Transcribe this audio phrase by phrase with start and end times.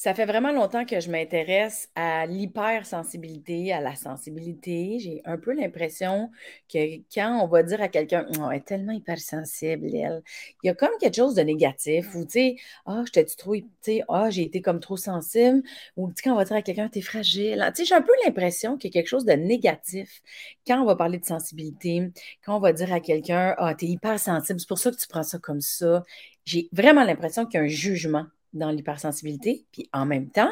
[0.00, 5.00] Ça fait vraiment longtemps que je m'intéresse à l'hypersensibilité, à la sensibilité.
[5.00, 6.30] J'ai un peu l'impression
[6.72, 10.22] que quand on va dire à quelqu'un, oh, elle est tellement hypersensible, elle,
[10.62, 12.56] il y a comme quelque chose de négatif ou, tu sais,
[12.86, 15.64] ah, je t'ai trop, tu sais, ah, j'ai été comme trop sensible
[15.96, 17.68] ou, tu quand on va dire à quelqu'un, t'es fragile.
[17.74, 20.22] Tu sais, j'ai un peu l'impression qu'il y a quelque chose de négatif
[20.64, 22.12] quand on va parler de sensibilité,
[22.44, 25.24] quand on va dire à quelqu'un, ah, t'es hypersensible, c'est pour ça que tu prends
[25.24, 26.04] ça comme ça.
[26.44, 29.66] J'ai vraiment l'impression qu'il y a un jugement dans l'hypersensibilité.
[29.72, 30.50] Puis en même temps,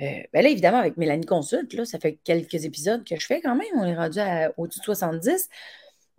[0.00, 3.40] euh, ben là, évidemment, avec Mélanie Consulte, là, ça fait quelques épisodes que je fais
[3.40, 3.66] quand même.
[3.76, 4.18] On est rendu
[4.56, 5.48] au-dessus de 70.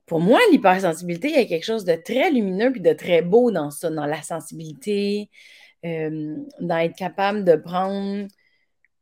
[0.06, 3.52] Pour moi, l'hypersensibilité, il y a quelque chose de très lumineux puis de très beau
[3.52, 5.30] dans ça, dans la sensibilité,
[5.86, 8.28] euh, dans être capable de prendre,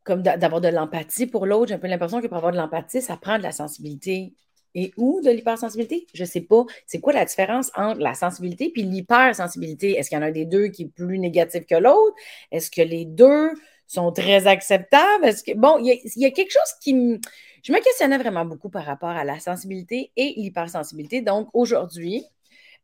[0.04, 1.70] comme d'avoir de l'empathie pour l'autre.
[1.70, 4.34] J'ai un peu l'impression que pour avoir de l'empathie, ça prend de la sensibilité
[4.76, 6.08] et ou de l'hypersensibilité?
[6.14, 6.64] Je ne sais pas.
[6.86, 9.98] C'est quoi la différence entre la sensibilité et l'hypersensibilité?
[9.98, 12.16] Est-ce qu'il y en a un des deux qui est plus négatif que l'autre?
[12.52, 13.52] Est-ce que les deux
[13.88, 15.26] sont très acceptables?
[15.26, 17.20] Est-ce que bon, il y, a quelque chose qui me.
[17.63, 21.22] Je me questionnais vraiment beaucoup par rapport à la sensibilité et l'hypersensibilité.
[21.22, 22.24] Donc aujourd'hui,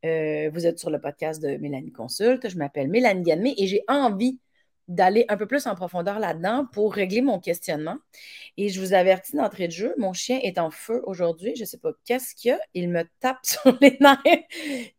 [0.06, 2.50] euh, vous êtes sur le podcast de Mélanie Consulte.
[2.50, 4.40] Je m'appelle Mélanie Ganmé et j'ai envie
[4.88, 7.98] d'aller un peu plus en profondeur là-dedans pour régler mon questionnement.
[8.56, 11.56] Et je vous avertis d'entrée de jeu, mon chien est en feu aujourd'hui.
[11.56, 12.60] Je ne sais pas qu'est-ce qu'il y a.
[12.74, 14.18] Il me tape sur les nerfs.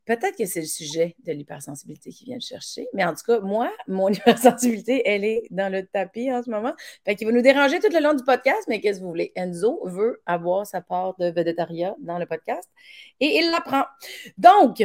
[0.05, 2.87] Peut-être que c'est le sujet de l'hypersensibilité qui vient de chercher.
[2.95, 6.75] Mais en tout cas, moi, mon hypersensibilité, elle est dans le tapis en ce moment.
[7.05, 9.33] Fait qu'il va nous déranger tout le long du podcast, mais qu'est-ce que vous voulez?
[9.35, 12.69] Enzo veut avoir sa part de végétariat dans le podcast
[13.21, 13.85] et il l'apprend.
[14.37, 14.85] Donc,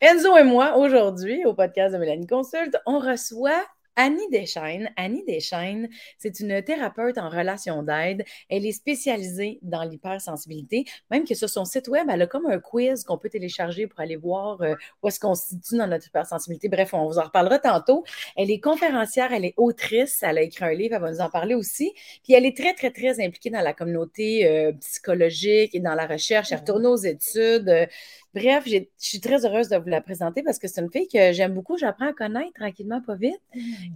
[0.00, 3.62] Enzo et moi, aujourd'hui, au podcast de Mélanie Consulte, on reçoit
[3.96, 4.90] Annie Deschaines.
[4.96, 5.88] Annie Deschaines,
[6.18, 8.24] c'est une thérapeute en relation d'aide.
[8.48, 10.84] Elle est spécialisée dans l'hypersensibilité.
[11.10, 14.00] Même que sur son site web, elle a comme un quiz qu'on peut télécharger pour
[14.00, 16.68] aller voir euh, où est-ce qu'on se situe dans notre hypersensibilité.
[16.68, 18.04] Bref, on vous en reparlera tantôt.
[18.36, 21.30] Elle est conférencière, elle est autrice, elle a écrit un livre, elle va nous en
[21.30, 21.92] parler aussi.
[22.24, 26.06] Puis elle est très, très, très impliquée dans la communauté euh, psychologique et dans la
[26.06, 26.52] recherche.
[26.52, 27.88] Elle retourne aux études.
[28.32, 31.32] Bref, je suis très heureuse de vous la présenter parce que c'est une fille que
[31.32, 31.76] j'aime beaucoup.
[31.76, 33.40] J'apprends à connaître tranquillement, pas vite.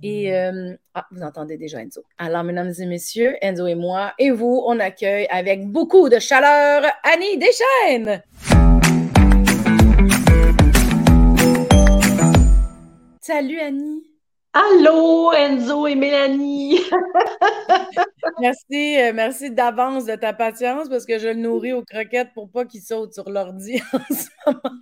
[0.02, 0.34] Et mmh.
[0.34, 2.02] euh, ah, vous entendez déjà Enzo.
[2.18, 6.82] Alors, mesdames et messieurs, Enzo et moi et vous, on accueille avec beaucoup de chaleur
[7.04, 8.22] Annie Deschaines.
[13.20, 14.13] Salut Annie.
[14.56, 16.78] Allô, Enzo et Mélanie.
[18.40, 22.48] merci, euh, merci d'avance de ta patience parce que je le nourris aux croquettes pour
[22.48, 24.80] pas qu'il saute sur l'ordi en ce moment.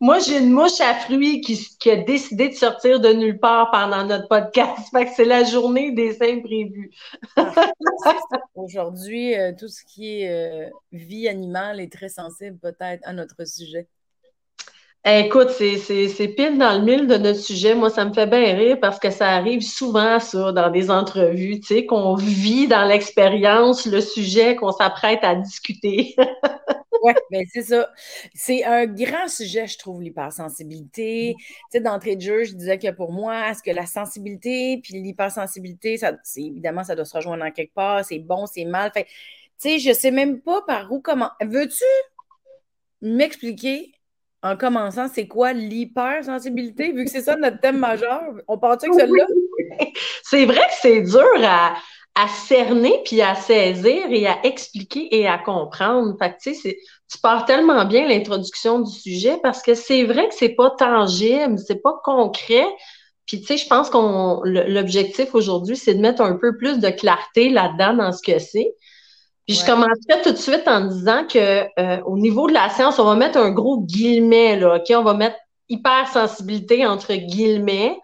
[0.00, 4.04] Moi, j'ai une mouche à fruits qui, a décidé de sortir de nulle part pendant
[4.04, 4.88] notre podcast.
[4.90, 6.90] Fait que c'est la journée des imprévus.
[8.56, 13.46] Aujourd'hui, euh, tout ce qui est euh, vie animale est très sensible peut-être à notre
[13.46, 13.86] sujet.
[15.04, 17.74] Écoute, c'est pile dans le mille de notre sujet.
[17.74, 21.60] Moi, ça me fait bien rire parce que ça arrive souvent, ça, dans des entrevues,
[21.60, 26.14] tu sais, qu'on vit dans l'expérience le sujet qu'on s'apprête à discuter.
[27.02, 27.88] oui, bien c'est ça.
[28.34, 31.36] C'est un grand sujet, je trouve, l'hypersensibilité.
[31.38, 34.94] Tu sais, d'entrée de jeu, je disais que pour moi, est-ce que la sensibilité puis
[34.94, 38.04] l'hypersensibilité, ça, évidemment, ça doit se rejoindre en quelque part.
[38.04, 38.90] C'est bon, c'est mal.
[38.92, 39.04] Fait
[39.60, 41.30] tu sais, je sais même pas par où comment.
[41.40, 41.84] Veux-tu
[43.00, 43.92] m'expliquer
[44.42, 48.22] en commençant, c'est quoi l'hypersensibilité, vu que c'est ça notre thème majeur?
[48.46, 49.26] On part avec celle-là?
[50.22, 51.74] C'est vrai que c'est dur à,
[52.46, 56.16] cerner, puis à saisir et à expliquer et à comprendre.
[56.18, 56.76] Fait que, tu sais,
[57.10, 61.58] tu pars tellement bien l'introduction du sujet parce que c'est vrai que c'est pas tangible,
[61.58, 62.66] c'est pas concret.
[63.26, 66.90] Puis, tu sais, je pense qu'on l'objectif aujourd'hui, c'est de mettre un peu plus de
[66.90, 68.74] clarté là-dedans dans ce que c'est.
[69.48, 72.98] Puis je commencerai tout de suite en disant que euh, au niveau de la science,
[72.98, 74.92] on va mettre un gros guillemet, là, OK?
[74.94, 75.38] On va mettre
[75.70, 77.98] hypersensibilité entre guillemets.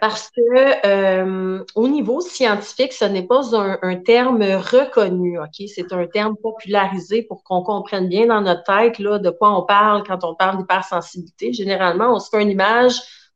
[0.00, 5.68] Parce que euh, au niveau scientifique, ce n'est pas un, terme reconnu, OK?
[5.74, 9.62] C'est un terme popularisé pour qu'on comprenne bien dans notre tête là, de quoi on
[9.62, 11.52] parle quand on parle d'hypersensibilité.
[11.52, 12.94] Généralement, on se fait une image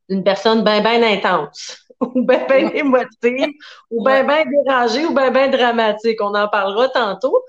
[0.09, 1.77] d'une personne bien, bien intense.
[2.15, 3.53] ou bien ben émotive,
[3.91, 6.21] ou bien ben dérangée, ou bien ben dramatique.
[6.21, 7.43] On en parlera tantôt.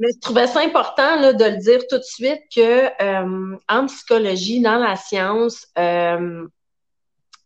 [0.00, 3.86] Mais je trouvais ça important là, de le dire tout de suite que euh, en
[3.86, 6.46] psychologie, dans la science, euh,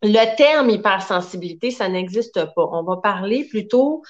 [0.02, 2.68] le terme hypersensibilité, ça n'existe pas.
[2.70, 4.02] On va parler plutôt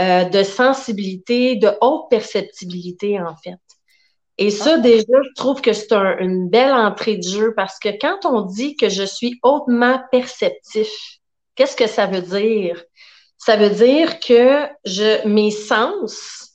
[0.00, 3.58] euh, de sensibilité, de haute perceptibilité, en fait.
[4.38, 4.78] Et ça, ah.
[4.78, 8.74] déjà, je trouve que c'est une belle entrée de jeu parce que quand on dit
[8.76, 10.88] que je suis hautement perceptif,
[11.54, 12.82] Qu'est-ce que ça veut dire?
[13.36, 16.52] Ça veut dire que je, mes sens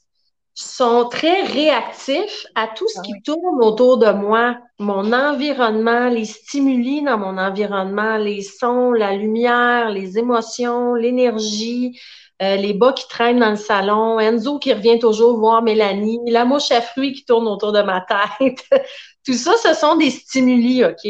[0.54, 6.26] sont très réactifs à tout ce ah qui tourne autour de moi, mon environnement, les
[6.26, 12.00] stimuli dans mon environnement, les sons, la lumière, les émotions, l'énergie,
[12.42, 16.44] euh, les bas qui traînent dans le salon, Enzo qui revient toujours voir Mélanie, la
[16.44, 18.64] mouche à fruits qui tourne autour de ma tête.
[19.26, 21.08] Tout ça, ce sont des stimuli, OK?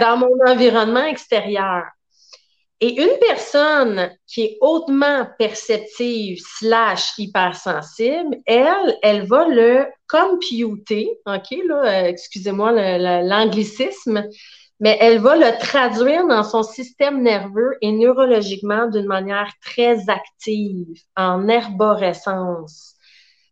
[0.00, 1.84] Dans mon environnement extérieur.
[2.80, 11.56] Et une personne qui est hautement perceptive slash hypersensible, elle, elle va le computer, OK,
[11.66, 12.72] là, euh, excusez-moi
[13.22, 14.24] l'anglicisme,
[14.78, 20.86] mais elle va le traduire dans son système nerveux et neurologiquement d'une manière très active,
[21.16, 22.94] en herborescence.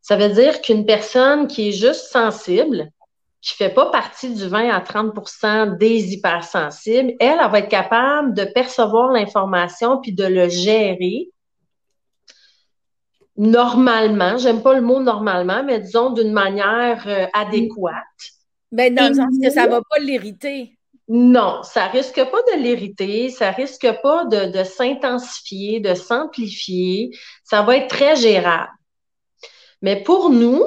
[0.03, 2.91] Ça veut dire qu'une personne qui est juste sensible,
[3.45, 8.35] qui fait pas partie du 20 à 30% des hypersensibles, elle, elle va être capable
[8.35, 11.29] de percevoir l'information puis de le gérer
[13.37, 17.95] normalement, j'aime pas le mot normalement, mais disons d'une manière euh, adéquate.
[18.71, 20.77] Ben, dans le sens que ça va pas l'irriter.
[21.09, 27.11] Non, ça risque pas de l'irriter, ça risque pas de s'intensifier, de s'amplifier.
[27.43, 28.71] Ça va être très gérable.
[29.83, 30.63] Mais pour nous,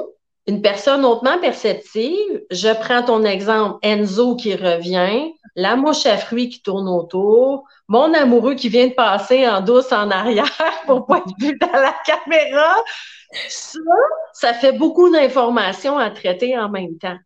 [0.48, 6.48] une personne hautement perceptive, je prends ton exemple, Enzo qui revient, la mouche à fruits
[6.48, 10.46] qui tourne autour, mon amoureux qui vient de passer en douce en arrière
[10.86, 12.76] pour pas être vu dans la caméra.
[13.48, 13.78] Ça,
[14.32, 17.18] ça fait beaucoup d'informations à traiter en même temps.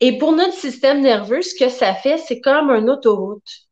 [0.00, 3.66] Et pour notre système nerveux, ce que ça fait, c'est comme une autoroute.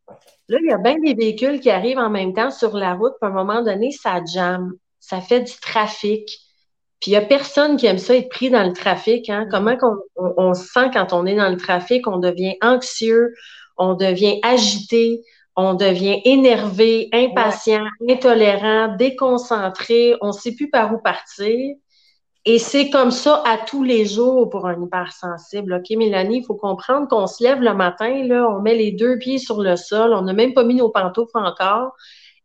[0.49, 3.13] Là, il y a bien des véhicules qui arrivent en même temps sur la route,
[3.21, 6.39] puis à un moment donné, ça jamme, ça fait du trafic.
[7.01, 9.29] Puis il n'y a personne qui aime ça être pris dans le trafic.
[9.29, 9.47] Hein?
[9.51, 9.77] Comment
[10.17, 12.07] on, se sent quand on est dans le trafic?
[12.07, 13.35] On devient anxieux,
[13.77, 15.23] on devient agité,
[15.57, 21.77] on devient énervé, impatient, intolérant, déconcentré, on ne sait plus par où partir.
[22.47, 25.75] Et c'est comme ça à tous les jours pour un hypersensible.
[25.75, 29.19] OK, Mélanie, il faut comprendre qu'on se lève le matin, là, on met les deux
[29.19, 31.95] pieds sur le sol, on n'a même pas mis nos pantoufles encore.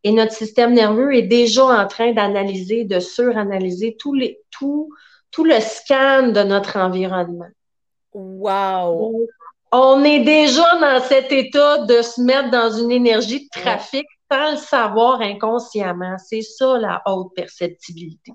[0.04, 4.90] Et notre système nerveux est déjà en train d'analyser, de suranalyser tout, les, tout,
[5.32, 7.50] tout le scan de notre environnement.
[8.14, 9.28] Wow!
[9.72, 14.52] On est déjà dans cet état de se mettre dans une énergie de trafic sans
[14.52, 16.18] le savoir inconsciemment.
[16.18, 18.32] C'est ça la haute perceptibilité.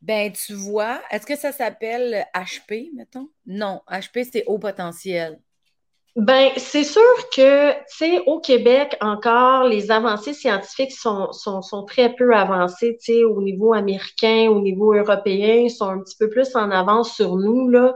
[0.00, 3.28] Ben, tu vois, est-ce que ça s'appelle HP, mettons?
[3.46, 5.40] Non, HP, c'est haut potentiel.
[6.14, 7.00] Ben, c'est sûr
[7.34, 12.98] que, tu sais, au Québec, encore, les avancées scientifiques sont, sont, sont très peu avancées,
[13.02, 16.70] tu sais, au niveau américain, au niveau européen, ils sont un petit peu plus en
[16.70, 17.94] avance sur nous, là.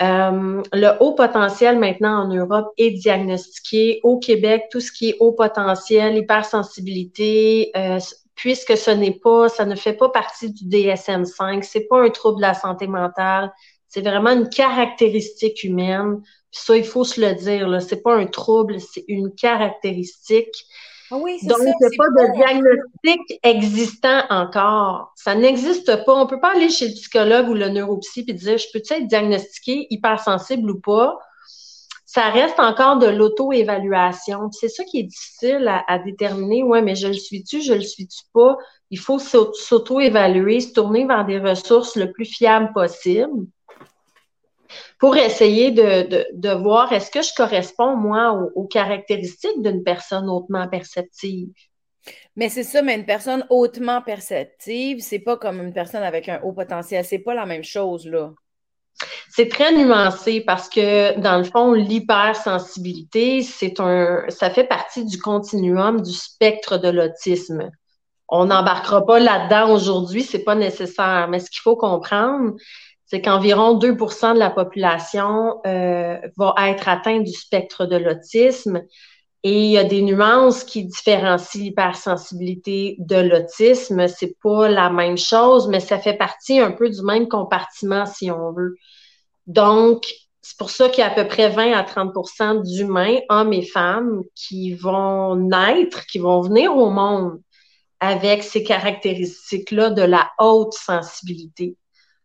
[0.00, 4.00] Euh, le haut potentiel maintenant en Europe est diagnostiqué.
[4.02, 7.98] Au Québec, tout ce qui est haut potentiel, hypersensibilité, euh,
[8.34, 12.36] puisque ce n'est pas, ça ne fait pas partie du DSM-5, c'est pas un trouble
[12.36, 13.52] de la santé mentale,
[13.90, 16.22] c'est vraiment une caractéristique humaine
[16.52, 20.66] ça, il faut se le dire, là, c'est pas un trouble, c'est une caractéristique.
[21.12, 25.12] Ah oui, Donc, il n'y a pas de diagnostic existant encore.
[25.16, 26.14] Ça n'existe pas.
[26.14, 28.94] On ne peut pas aller chez le psychologue ou le neuropsy et dire, je peux-tu
[28.94, 31.18] être diagnostiqué hypersensible ou pas?
[32.06, 34.50] Ça reste encore de l'auto-évaluation.
[34.52, 36.62] C'est ça qui est difficile à, à, déterminer.
[36.64, 38.56] Ouais, mais je le suis-tu, je le suis-tu pas?
[38.90, 43.46] Il faut s'auto-évaluer, se tourner vers des ressources le plus fiables possible
[44.98, 51.48] pour essayer de, voir est-ce que je corresponds, moi, aux, caractéristiques d'une personne hautement perceptive.
[52.36, 56.40] Mais c'est ça, mais une personne hautement perceptive, c'est pas comme une personne avec un
[56.42, 57.04] haut potentiel.
[57.04, 58.32] C'est pas la même chose, là.
[59.30, 65.18] C'est très nuancé parce que, dans le fond, l'hypersensibilité, c'est un, ça fait partie du
[65.18, 67.70] continuum du spectre de l'autisme.
[68.28, 71.28] On n'embarquera pas là-dedans aujourd'hui, c'est pas nécessaire.
[71.28, 72.54] Mais ce qu'il faut comprendre,
[73.10, 78.82] c'est qu'environ 2% de la population euh, va être atteinte du spectre de l'autisme.
[79.42, 84.06] Et il y a des nuances qui différencient l'hypersensibilité de l'autisme.
[84.06, 88.30] C'est pas la même chose, mais ça fait partie un peu du même compartiment, si
[88.30, 88.76] on veut.
[89.48, 90.06] Donc,
[90.40, 93.66] c'est pour ça qu'il y a à peu près 20 à 30% d'humains, hommes et
[93.66, 97.40] femmes, qui vont naître, qui vont venir au monde
[97.98, 101.76] avec ces caractéristiques-là de la haute sensibilité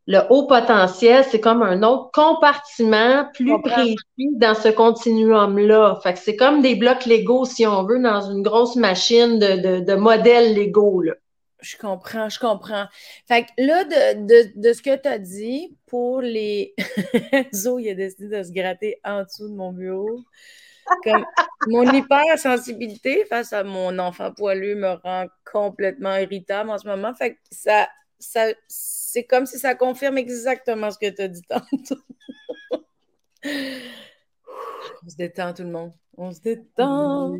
[0.07, 3.97] le haut potentiel, c'est comme un autre compartiment plus précis
[4.33, 5.99] dans ce continuum-là.
[6.03, 9.79] Fait que c'est comme des blocs Lego, si on veut, dans une grosse machine de,
[9.79, 11.01] de, modèles Lego.
[11.01, 11.13] Là.
[11.59, 12.85] Je comprends, je comprends.
[13.27, 16.75] Fait que là, de, de ce que tu as dit, pour les.
[17.53, 20.19] Zo, il a décidé de se gratter en dessous de mon bureau.
[21.03, 21.25] Comme
[21.67, 27.13] mon hypersensibilité face à mon enfant poilu me rend complètement irritable en ce moment.
[27.15, 27.87] Fait que ça,
[28.19, 28.47] ça,
[29.15, 32.01] c'est comme si ça confirme exactement ce que tu as dit tantôt.
[35.05, 35.93] On se détend, tout le monde.
[36.17, 37.31] On se détend.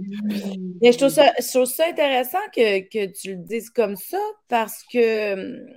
[0.82, 5.68] Mais je trouve ça, intéressant que, tu le dises comme ça parce que hum,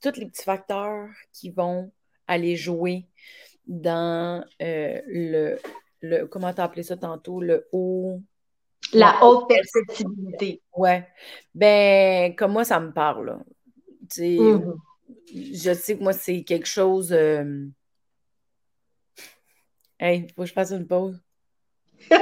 [0.00, 1.90] tous les petits facteurs qui vont
[2.28, 3.08] aller jouer
[3.66, 5.58] dans euh, le,
[6.00, 6.26] le.
[6.26, 7.40] Comment t'as appelé ça tantôt?
[7.40, 8.20] Le haut.
[8.92, 10.62] La haute perceptibilité.
[10.76, 11.08] Ouais.
[11.56, 13.42] Ben, comme moi, ça me parle.
[15.34, 17.12] Je sais que moi, c'est quelque chose.
[17.12, 17.66] Euh,
[20.00, 21.20] hey, faut que je fasse une pause.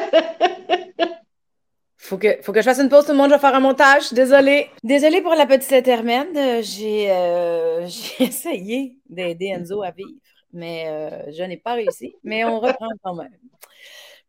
[2.11, 3.61] Faut que, faut que je fasse une pause, tout le monde, je vais faire un
[3.61, 4.12] montage.
[4.12, 4.68] Désolée.
[4.82, 6.61] Désolée pour la petite intermède.
[6.61, 7.87] J'ai euh,
[8.18, 10.11] essayé d'aider Enzo à vivre,
[10.52, 12.16] mais euh, je n'ai pas réussi.
[12.25, 13.30] Mais on reprend quand même.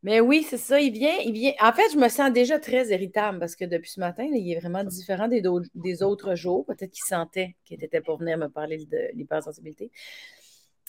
[0.03, 1.53] Mais oui, c'est ça, il vient, il vient.
[1.62, 4.60] En fait, je me sens déjà très irritable parce que depuis ce matin, il est
[4.60, 6.65] vraiment différent des, autres jours.
[6.65, 9.91] Peut-être qu'il sentait qu'il était pour venir me parler de l'hypersensibilité.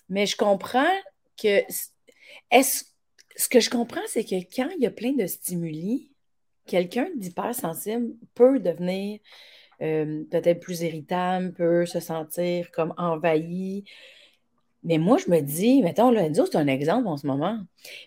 [0.08, 0.90] Mais je comprends
[1.40, 1.62] que.
[2.50, 2.84] Est-ce,
[3.36, 6.12] ce que je comprends, c'est que quand il y a plein de stimuli,
[6.66, 9.20] quelqu'un d'hypersensible peut devenir
[9.82, 13.84] euh, peut-être plus irritable, peut se sentir comme envahi,
[14.84, 17.60] mais moi, je me dis, mettons, là, c'est un exemple en ce moment.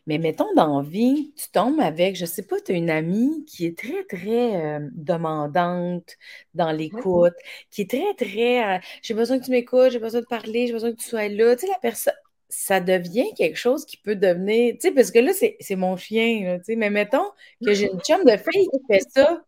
[0.07, 3.65] Mais mettons, dans vie, tu tombes avec, je sais pas, tu as une amie qui
[3.65, 6.15] est très, très euh, demandante
[6.53, 7.33] dans l'écoute,
[7.71, 10.73] qui est très, très, euh, j'ai besoin que tu m'écoutes, j'ai besoin de parler, j'ai
[10.73, 11.55] besoin que tu sois là.
[11.55, 12.13] Tu sais, la personne,
[12.49, 16.57] ça devient quelque chose qui peut devenir, tu sais, parce que là, c'est mon chien,
[16.59, 17.25] tu sais, mais mettons
[17.65, 19.43] que j'ai une chum de fille qui fait ça,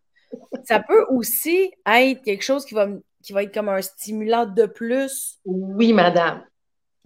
[0.64, 2.88] ça peut aussi être quelque chose qui va,
[3.24, 5.40] qui va être comme un stimulant de plus.
[5.46, 6.44] Oui, madame.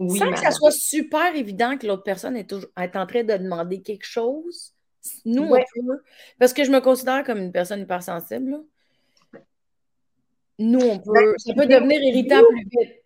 [0.09, 3.37] Sans que ça soit super évident que l'autre personne est, toujours, est en train de
[3.37, 4.73] demander quelque chose,
[5.25, 6.01] nous, on peut.
[6.39, 8.59] Parce que je me considère comme une personne hypersensible.
[10.59, 11.13] Nous, on peut.
[11.13, 13.03] Ben, ça peut devenir irritant plus vite.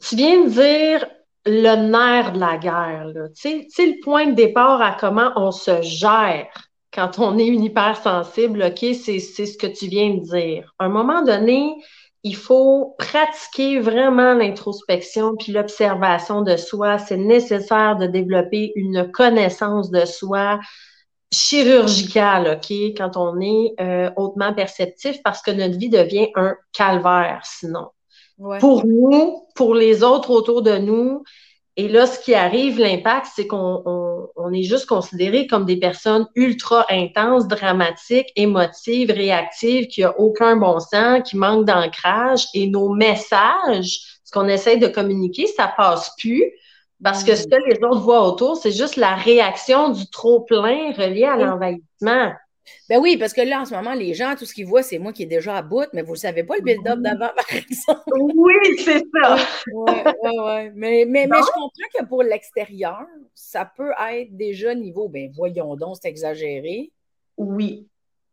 [0.00, 1.08] Tu viens de dire
[1.46, 3.12] le nerf de la guerre.
[3.34, 6.48] Tu sais, le point de départ à comment on se gère
[6.92, 10.74] quand on est une hypersensible, OK, c'est ce que tu viens de dire.
[10.78, 11.74] À un moment donné,
[12.24, 16.98] il faut pratiquer vraiment l'introspection puis l'observation de soi.
[16.98, 20.60] C'est nécessaire de développer une connaissance de soi
[21.32, 27.40] chirurgicale, OK, quand on est euh, hautement perceptif parce que notre vie devient un calvaire
[27.44, 27.88] sinon.
[28.60, 31.22] Pour nous, pour les autres autour de nous,
[31.76, 33.82] et là, ce qui arrive, l'impact, c'est qu'on
[34.36, 40.56] on, est juste considéré comme des personnes ultra intenses, dramatiques, émotives, réactives, qui a aucun
[40.56, 42.44] bon sens, qui manquent d'ancrage.
[42.52, 46.44] Et nos messages, ce qu'on essaie de communiquer, ça passe plus.
[47.02, 51.24] Parce que ce que les autres voient autour, c'est juste la réaction du trop-plein relié
[51.24, 52.32] à l'envahissement.
[52.88, 54.98] Ben oui, parce que là, en ce moment, les gens, tout ce qu'ils voient, c'est
[54.98, 57.54] moi qui est déjà à bout, mais vous ne savez pas le build-up d'avant, par
[57.54, 58.02] exemple.
[58.20, 59.36] Oui, c'est ça.
[59.72, 60.70] Oui, oui, oui.
[60.74, 65.76] Mais, mais, mais, je comprends que pour l'extérieur, ça peut être déjà niveau, ben voyons
[65.76, 66.92] donc, c'est exagéré.
[67.36, 67.88] Oui,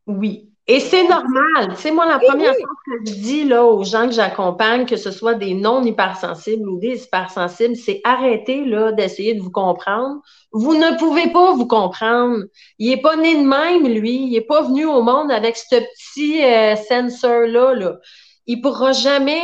[0.05, 0.49] oui.
[0.71, 1.73] Et c'est normal.
[1.73, 4.97] Tu sais, moi, la première chose que je dis là, aux gens que j'accompagne, que
[4.97, 10.21] ce soit des non-hypersensibles ou des hypersensibles, c'est arrêter là, d'essayer de vous comprendre.
[10.51, 12.43] Vous ne pouvez pas vous comprendre.
[12.77, 14.27] Il n'est pas né de même, lui.
[14.27, 17.73] Il n'est pas venu au monde avec ce petit euh, sensor-là.
[17.73, 17.97] Là.
[18.45, 19.41] Il pourra jamais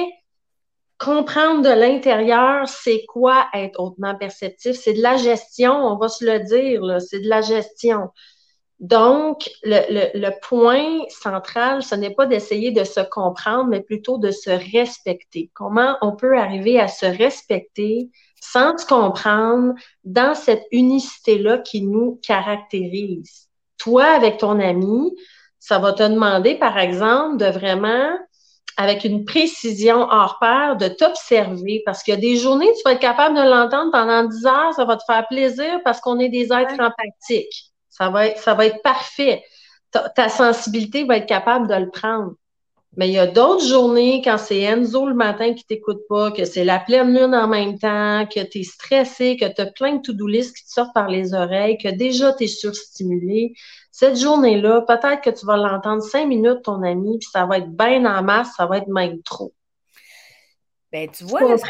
[0.99, 4.73] comprendre de l'intérieur c'est quoi être hautement perceptif.
[4.73, 8.09] C'est de la gestion, on va se le dire, c'est de la gestion.
[8.79, 14.49] Donc, le, point central, ce n'est pas d'essayer de se comprendre, mais plutôt de se
[14.49, 15.49] respecter.
[15.53, 18.09] Comment on peut arriver à se respecter
[18.41, 23.47] sans se comprendre dans cette unicité-là qui nous caractérise?
[23.77, 25.15] Toi, avec ton ami,
[25.59, 28.17] ça va te demander, par exemple, de vraiment,
[28.75, 32.91] avec une précision hors pair, de t'observer parce qu'il y a des journées, tu vas
[32.91, 36.29] être capable de l'entendre pendant 10 heures, ça va te faire plaisir parce qu'on est
[36.29, 37.71] des êtres empathiques.
[37.97, 39.43] Ça va être, ça va être parfait.
[40.15, 42.33] Ta, sensibilité va être capable de le prendre.
[42.97, 46.43] Mais il y a d'autres journées quand c'est Enzo le matin qui t'écoute pas, que
[46.43, 49.95] c'est la pleine lune en même temps, que tu es stressé, que tu as plein
[49.95, 53.53] de to-do list qui te sortent par les oreilles, que déjà tu es surstimulé.
[53.91, 57.69] Cette journée-là, peut-être que tu vas l'entendre cinq minutes, ton ami, puis ça va être
[57.69, 59.53] bien en masse, ça va être même trop.
[60.91, 61.67] Ben, tu vois, là, ça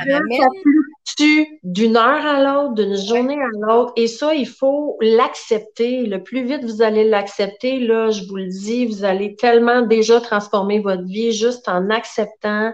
[1.63, 3.93] d'une heure à l'autre, d'une journée à l'autre.
[3.95, 6.05] Et ça, il faut l'accepter.
[6.05, 10.19] Le plus vite vous allez l'accepter, là, je vous le dis, vous allez tellement déjà
[10.19, 12.73] transformer votre vie juste en acceptant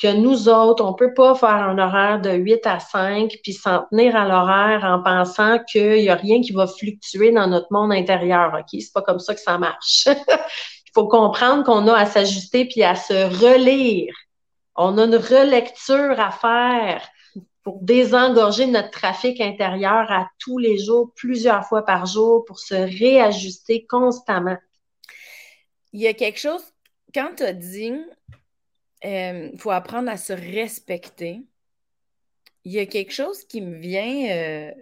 [0.00, 3.84] que nous autres, on peut pas faire un horaire de 8 à 5 puis s'en
[3.90, 7.92] tenir à l'horaire en pensant qu'il y a rien qui va fluctuer dans notre monde
[7.92, 8.52] intérieur.
[8.54, 8.80] OK?
[8.80, 10.06] C'est pas comme ça que ça marche.
[10.06, 13.12] il faut comprendre qu'on a à s'ajuster puis à se
[13.44, 14.14] relire
[14.76, 17.02] On a une relecture à faire
[17.68, 22.72] pour désengorger notre trafic intérieur à tous les jours, plusieurs fois par jour, pour se
[22.72, 24.56] réajuster constamment.
[25.92, 26.62] Il y a quelque chose,
[27.14, 27.92] quand tu as dit,
[29.04, 31.42] il euh, faut apprendre à se respecter,
[32.64, 34.30] il y a quelque chose qui me vient.
[34.30, 34.72] Euh,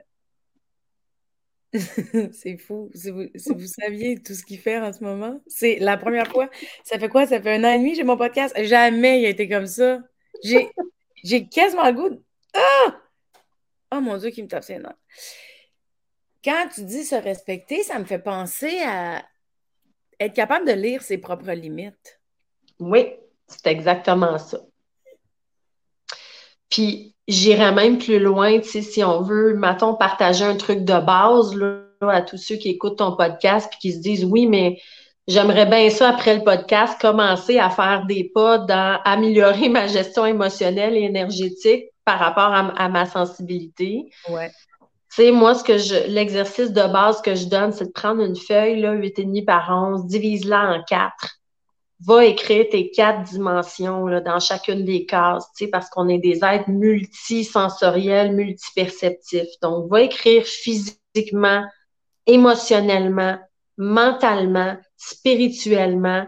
[2.35, 2.89] c'est fou.
[2.95, 6.49] Si vous, saviez tout ce qu'il fait en ce moment, c'est la première fois.
[6.85, 7.27] Ça fait quoi?
[7.27, 8.55] Ça fait un an et demi, j'ai mon podcast.
[8.63, 9.99] Jamais il a été comme ça.
[10.45, 10.71] J'ai,
[11.25, 12.26] j'ai quasiment le goût.
[12.57, 13.01] Ah!
[13.93, 14.97] Oh mon Dieu, qui me tape ses notes.
[16.45, 19.25] Quand tu dis se respecter, ça me fait penser à
[20.21, 22.21] être capable de lire ses propres limites.
[22.79, 23.15] Oui,
[23.47, 24.61] c'est exactement ça.
[26.69, 31.57] Puis, j'irais même plus loin, si on veut, mettons, partager un truc de base
[32.01, 34.81] à tous ceux qui écoutent ton podcast puis qui se disent oui, mais
[35.27, 40.27] j'aimerais bien ça après le podcast, commencer à faire des pas dans améliorer ma gestion
[40.27, 44.11] émotionnelle et énergétique par rapport à, ma sensibilité.
[44.31, 44.49] Ouais.
[44.49, 48.23] Tu sais, moi, ce que je, l'exercice de base que je donne, c'est de prendre
[48.23, 51.37] une feuille, là, 8,5 par 11, divise-la en quatre
[52.01, 56.69] va écrire tes quatre dimensions là, dans chacune des cases, parce qu'on est des êtres
[56.69, 59.49] multisensoriels, multiperceptifs.
[59.63, 61.65] Donc, va écrire physiquement,
[62.27, 63.39] émotionnellement,
[63.79, 66.27] mentalement, spirituellement,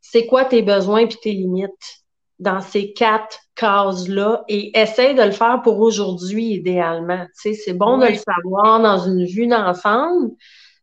[0.00, 2.02] c'est quoi tes besoins puis tes limites
[2.38, 7.26] dans ces quatre cases-là et essaye de le faire pour aujourd'hui idéalement.
[7.34, 10.30] c'est bon de le savoir dans une vue d'ensemble,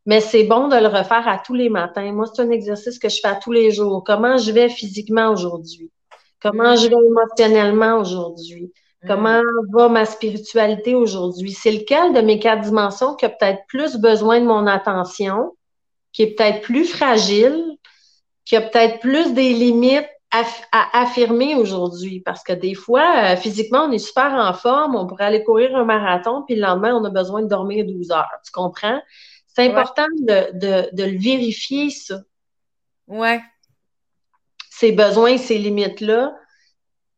[0.06, 2.12] mais c'est bon de le refaire à tous les matins.
[2.12, 4.04] Moi, c'est un exercice que je fais à tous les jours.
[4.06, 5.92] Comment je vais physiquement aujourd'hui?
[6.42, 8.72] Comment je vais émotionnellement aujourd'hui?
[9.04, 9.08] Mm.
[9.08, 9.42] Comment
[9.74, 11.52] va ma spiritualité aujourd'hui?
[11.52, 15.54] C'est lequel de mes quatre dimensions qui a peut-être plus besoin de mon attention,
[16.14, 17.64] qui est peut-être plus fragile,
[18.46, 22.22] qui a peut-être plus des limites à, affirmer aujourd'hui?
[22.22, 25.76] Parce que des fois, euh, physiquement, on est super en forme, on pourrait aller courir
[25.76, 28.30] un marathon, puis le lendemain, on a besoin de dormir 12 heures.
[28.46, 29.02] Tu comprends?
[29.48, 32.20] C'est important de, le vérifier, ça.
[33.08, 33.42] Ouais.
[34.70, 36.34] Ces besoins, ces limites-là,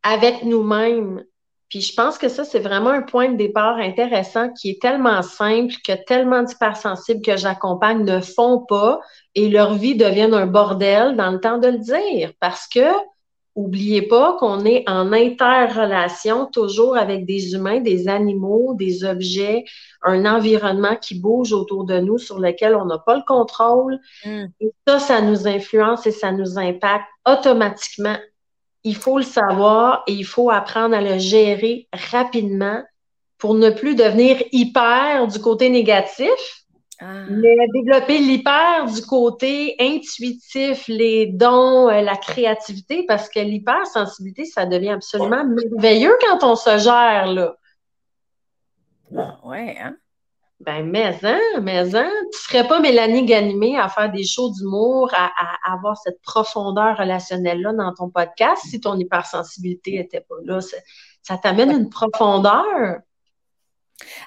[0.01, 1.23] avec nous-mêmes.
[1.71, 5.23] Puis je pense que ça, c'est vraiment un point de départ intéressant qui est tellement
[5.23, 8.99] simple que tellement d'hypersensibles que j'accompagne ne font pas
[9.33, 12.33] et leur vie devient un bordel dans le temps de le dire.
[12.39, 12.91] Parce que
[13.53, 19.65] Oubliez pas qu'on est en interrelation toujours avec des humains, des animaux, des objets,
[20.03, 23.99] un environnement qui bouge autour de nous sur lequel on n'a pas le contrôle.
[24.25, 24.45] Mm.
[24.61, 28.15] Et ça, ça nous influence et ça nous impacte automatiquement.
[28.83, 32.83] Il faut le savoir et il faut apprendre à le gérer rapidement
[33.37, 36.61] pour ne plus devenir hyper du côté négatif,
[37.03, 37.25] ah.
[37.31, 44.67] Mais développer l'hyper du côté intuitif, les dons, euh, la créativité, parce que l'hypersensibilité, ça
[44.67, 47.55] devient absolument merveilleux quand on se gère, là.
[49.43, 49.95] Ouais, hein?
[50.65, 55.11] Ben, mais hein, mais hein, tu serais pas Mélanie Ganimé à faire des shows d'humour,
[55.13, 55.31] à,
[55.73, 60.59] avoir cette profondeur relationnelle-là dans ton podcast si ton hypersensibilité était pas là?
[61.23, 62.99] Ça, t'amène une profondeur?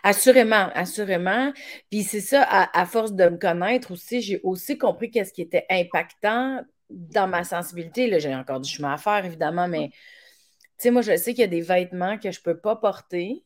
[0.02, 1.52] Assurément, assurément.
[1.90, 5.66] Puis c'est ça, à, force de me connaître aussi, j'ai aussi compris qu'est-ce qui était
[5.70, 8.08] impactant dans ma sensibilité.
[8.08, 9.98] Là, j'ai encore du chemin à faire, évidemment, mais tu
[10.78, 13.44] sais, moi, je sais qu'il y a des vêtements que je ne peux pas porter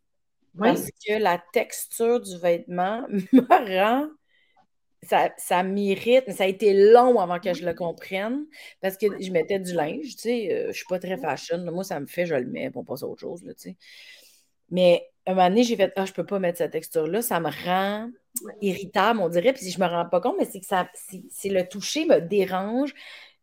[0.56, 4.08] parce que la texture du vêtement me rend.
[5.04, 8.46] Ça, ça m'irrite, mais ça a été long avant que je le comprenne
[8.80, 11.58] parce que je mettais du linge, tu sais, euh, je ne suis pas très fashion.
[11.70, 13.76] moi, ça me fait, je le mets, pour pas autre chose, tu sais.
[14.70, 17.50] Mais un moment donné, j'ai fait Ah, je peux pas mettre cette texture-là, ça me
[17.64, 18.10] rend
[18.60, 19.52] irritable, on dirait.
[19.52, 20.88] Puis si je me rends pas compte, mais c'est que ça,
[21.30, 22.94] c'est le toucher me dérange.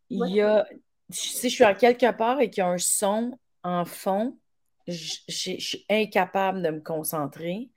[0.09, 0.67] Il y a,
[1.09, 4.37] si je suis en quelque part et qu'il y a un son en fond,
[4.87, 7.69] je, suis incapable de me concentrer.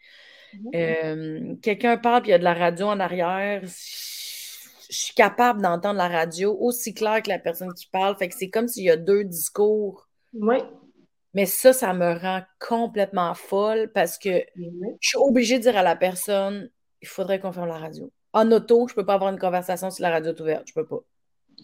[0.75, 3.62] Euh, quelqu'un parle puis il y a de la radio en arrière.
[3.64, 8.16] Je suis capable d'entendre la radio aussi clair que la personne qui parle.
[8.16, 10.09] Fait que c'est comme s'il y a deux discours.
[10.33, 10.57] Oui.
[11.35, 15.83] Mais ça, ça me rend complètement folle parce que je suis obligée de dire à
[15.83, 16.71] la personne
[17.03, 18.11] il faudrait qu'on ferme la radio.
[18.33, 20.64] En auto, je ne peux pas avoir une conversation si la radio est ouverte.
[20.66, 21.01] Je peux pas.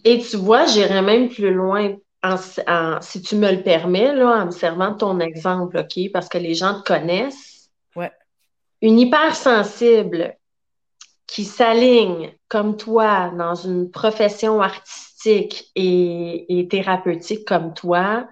[0.03, 1.95] Et tu vois, j'irais même plus loin.
[3.01, 6.11] Si tu me le permets, là, en me servant de ton exemple, OK?
[6.11, 7.69] Parce que les gens te connaissent.
[7.95, 8.11] Ouais.
[8.81, 10.37] Une hypersensible
[11.27, 18.27] qui s'aligne comme toi dans une profession artistique et thérapeutique comme toi,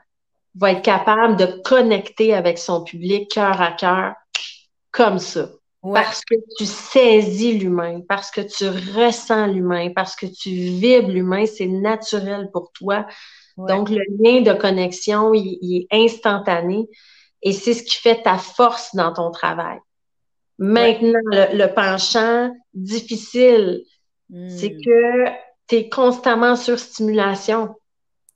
[0.55, 4.13] va être capable de connecter avec son public cœur à cœur
[4.91, 5.49] comme ça.
[5.81, 11.45] Parce que tu saisis l'humain, parce que tu ressens l'humain, parce que tu vibres l'humain,
[11.45, 13.07] c'est naturel pour toi.
[13.57, 16.87] Donc, le lien de connexion, il, est instantané
[17.41, 19.79] et c'est ce qui fait ta force dans ton travail.
[20.57, 23.83] Maintenant, le, penchant difficile,
[24.47, 24.81] c'est hmm.
[24.81, 25.25] que
[25.67, 27.75] tu es constamment sur stimulation.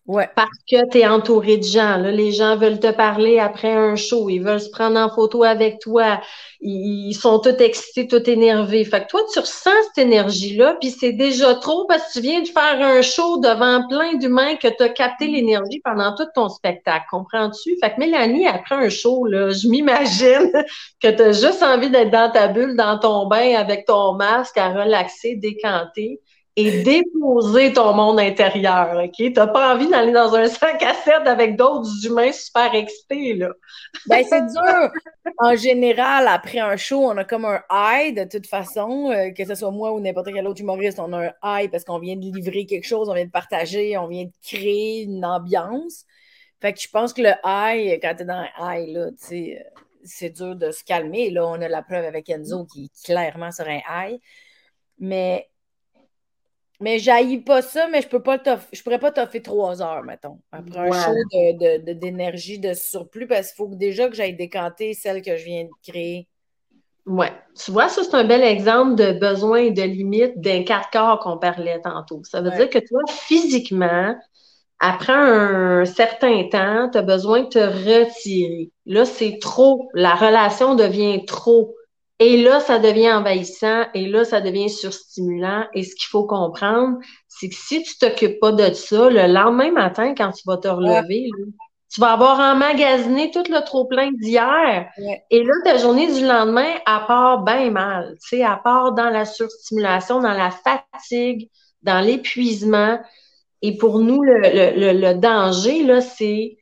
[0.07, 0.29] Ouais.
[0.37, 1.97] Parce que tu es entouré de gens.
[1.97, 4.29] Là, les gens veulent te parler après un show.
[4.29, 6.21] Ils veulent se prendre en photo avec toi.
[6.61, 8.85] Ils, sont tous excités, tous énervés.
[8.85, 12.41] Fait que toi, tu ressens cette énergie-là, puis c'est déjà trop parce que tu viens
[12.41, 16.47] de faire un show devant plein d'humains que tu as capté l'énergie pendant tout ton
[16.47, 17.05] spectacle.
[17.11, 17.77] Comprends-tu?
[17.83, 20.51] Fait que Mélanie, après un show, là, je m'imagine
[21.03, 24.57] que tu as juste envie d'être dans ta bulle, dans ton bain, avec ton masque,
[24.57, 26.21] à relaxer, décanter
[26.59, 29.31] et déposer ton monde intérieur, OK?
[29.31, 33.49] T'as pas envie d'aller dans un 5 à 7 avec d'autres humains super excités, là.
[34.07, 34.91] Ben, c'est dur.
[35.37, 39.45] En général, après un show, on a comme un high de toute façon, euh, que
[39.45, 42.15] ce soit moi ou n'importe quel autre humoriste, on a un high parce qu'on vient
[42.15, 46.05] de livrer quelque chose, on vient de partager, on vient de créer une ambiance.
[46.59, 49.59] Fait que je pense que le high, quand t'es dans un high, là, tu euh,
[50.03, 51.29] c'est dur de se calmer.
[51.29, 54.19] Là, on a la preuve avec Enzo qui est clairement sur un high.
[54.99, 55.47] Mais
[56.79, 58.37] mais j'haïs pas ça, mais je peux pas
[58.71, 61.13] je pourrais pas t'offrir trois heures, mettons, après un show
[61.93, 65.63] d'énergie, de, de, surplus, parce qu'il faut déjà que j'aille décanter celle que je viens
[65.63, 66.27] de créer.
[67.07, 67.31] Ouais.
[67.55, 71.19] Tu vois, ça, c'est un bel exemple de besoin et de limite d'un quatre corps
[71.19, 72.21] qu'on parlait tantôt.
[72.25, 74.13] Ça veut dire que toi, physiquement,
[74.79, 78.71] après un certain temps, tu as besoin de te retirer.
[78.85, 79.89] Là, c'est trop.
[79.93, 81.76] La relation devient trop.
[82.19, 85.65] Et là, ça devient envahissant et là, ça devient surstimulant.
[85.73, 89.71] Et ce qu'il faut comprendre, c'est que si tu t'occupes pas de ça, le lendemain
[89.71, 91.29] matin, quand tu vas te relever,
[91.89, 94.89] tu vas avoir emmagasiné tout le trop-plein d'hier.
[95.29, 98.17] Et là, ta journée du lendemain, à part bien mal.
[98.21, 101.49] Tu sais, à part dans la surstimulation, dans la fatigue,
[101.83, 102.99] dans l'épuisement.
[103.61, 106.57] Et pour nous, le, le, le danger, là, c'est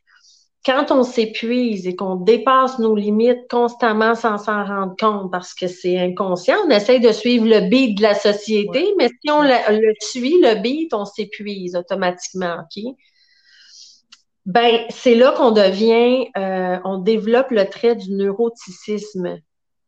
[0.65, 5.67] quand on s'épuise et qu'on dépasse nos limites constamment sans s'en rendre compte parce que
[5.67, 9.93] c'est inconscient, on essaye de suivre le beat de la société, mais si on le,
[10.01, 12.83] suit, le beat, on s'épuise automatiquement, OK?
[14.47, 19.39] Ben, c'est là qu'on devient, euh, on développe le trait du neuroticisme.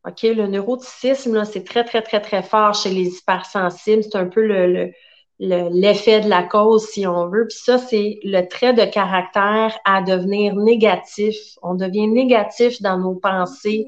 [0.07, 0.23] OK?
[0.23, 4.03] Le neuroticisme, c'est très, très, très, très fort chez les hypersensibles.
[4.03, 4.91] C'est un peu le
[5.39, 7.47] l'effet de la cause, si on veut.
[7.47, 11.35] Puis ça, c'est le trait de caractère à devenir négatif.
[11.61, 13.85] On devient négatif dans nos pensées.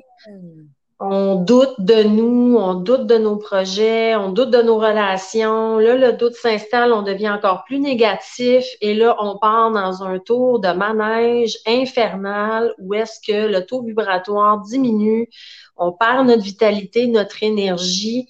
[1.02, 5.78] On doute de nous, on doute de nos projets, on doute de nos relations.
[5.80, 10.20] Là, le doute s'installe, on devient encore plus négatif et là, on part dans un
[10.20, 15.30] tour de manège infernal où est-ce que le taux vibratoire diminue,
[15.78, 18.28] on perd notre vitalité, notre énergie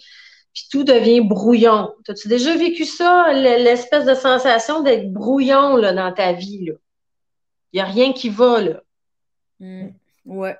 [0.53, 1.93] puis tout devient brouillon.
[2.07, 6.71] As-tu déjà vécu ça, l'espèce de sensation d'être brouillon là, dans ta vie?
[7.71, 8.81] Il n'y a rien qui va, là.
[9.59, 9.89] Mm.
[10.25, 10.57] Ouais.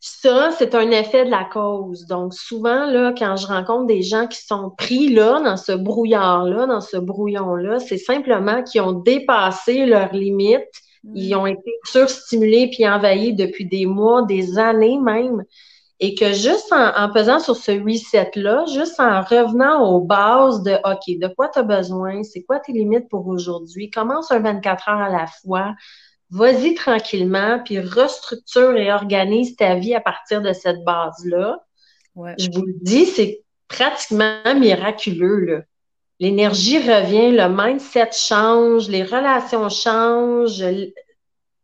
[0.00, 2.06] Ça, c'est un effet de la cause.
[2.06, 6.66] Donc, souvent, là, quand je rencontre des gens qui sont pris là, dans ce brouillard-là,
[6.66, 10.66] dans ce brouillon-là, c'est simplement qu'ils ont dépassé leurs limites.
[11.14, 11.38] Ils mm.
[11.38, 15.44] ont été surstimulés puis envahis depuis des mois, des années même
[16.04, 21.16] et que juste en, faisant sur ce reset-là, juste en revenant aux bases de OK,
[21.16, 24.98] de quoi tu as besoin, c'est quoi tes limites pour aujourd'hui, commence un 24 heures
[24.98, 25.74] à la fois,
[26.28, 31.64] vas-y tranquillement, puis restructure et organise ta vie à partir de cette base-là.
[32.16, 35.62] Je vous le dis, c'est pratiquement miraculeux.
[36.18, 40.64] L'énergie revient, le mindset change, les relations changent,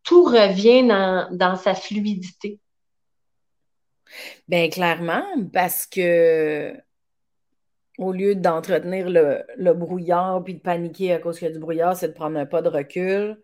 [0.04, 0.84] tout revient
[1.32, 2.60] dans sa fluidité.
[4.48, 6.74] Bien, clairement, parce que
[7.98, 11.96] au lieu d'entretenir le, brouillard puis de paniquer à cause qu'il y a du brouillard,
[11.96, 13.36] c'est de prendre un pas de recul,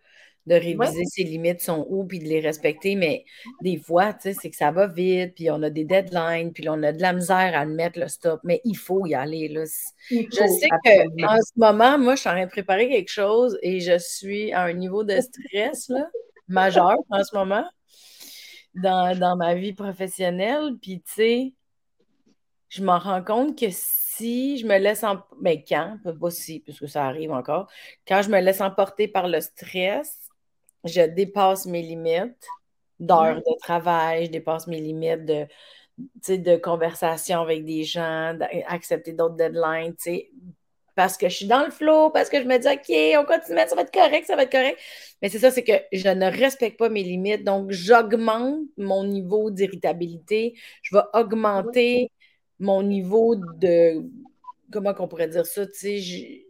[0.47, 2.95] de réviser ses limites sont où puis de les respecter.
[2.95, 3.25] Mais
[3.63, 6.69] des fois, tu sais, c'est que ça va vite, puis on a des deadlines, puis
[6.69, 8.41] on a de la misère à mettre le stop.
[8.45, 9.49] Mais il faut y aller.
[9.49, 9.65] Là.
[10.11, 13.81] je sais qu'en ce moment, moi, je suis en train de préparer quelque chose et
[13.81, 16.07] je suis à un niveau de stress là,
[16.47, 17.65] majeur en ce moment
[18.75, 20.77] dans, ma vie professionnelle.
[20.81, 21.53] Puis, tu sais,
[22.69, 25.19] je m'en rends compte que si je me laisse en...
[25.41, 27.69] Ben, quand, pas si, puisque ça arrive encore,
[28.07, 30.19] quand je me laisse emporter par le stress,
[30.85, 32.47] je dépasse mes limites
[33.01, 35.47] d'heures de travail, je dépasse mes limites de,
[36.29, 40.31] de conversation avec des gens, d'accepter d'autres deadlines, tu sais,
[40.95, 43.59] parce que je suis dans le flow, parce que je me dis, OK, on continue,
[43.67, 44.79] ça va être correct, ça va être correct.
[45.23, 47.45] Mais c'est ça, c'est que je ne respecte pas mes limites.
[47.45, 50.55] Donc, j'augmente mon niveau d'irritabilité.
[50.83, 52.11] Je vais augmenter
[52.61, 54.03] mon niveau de.
[54.73, 55.67] Comment qu'on pourrait dire ça?
[55.67, 56.47] Tu sais,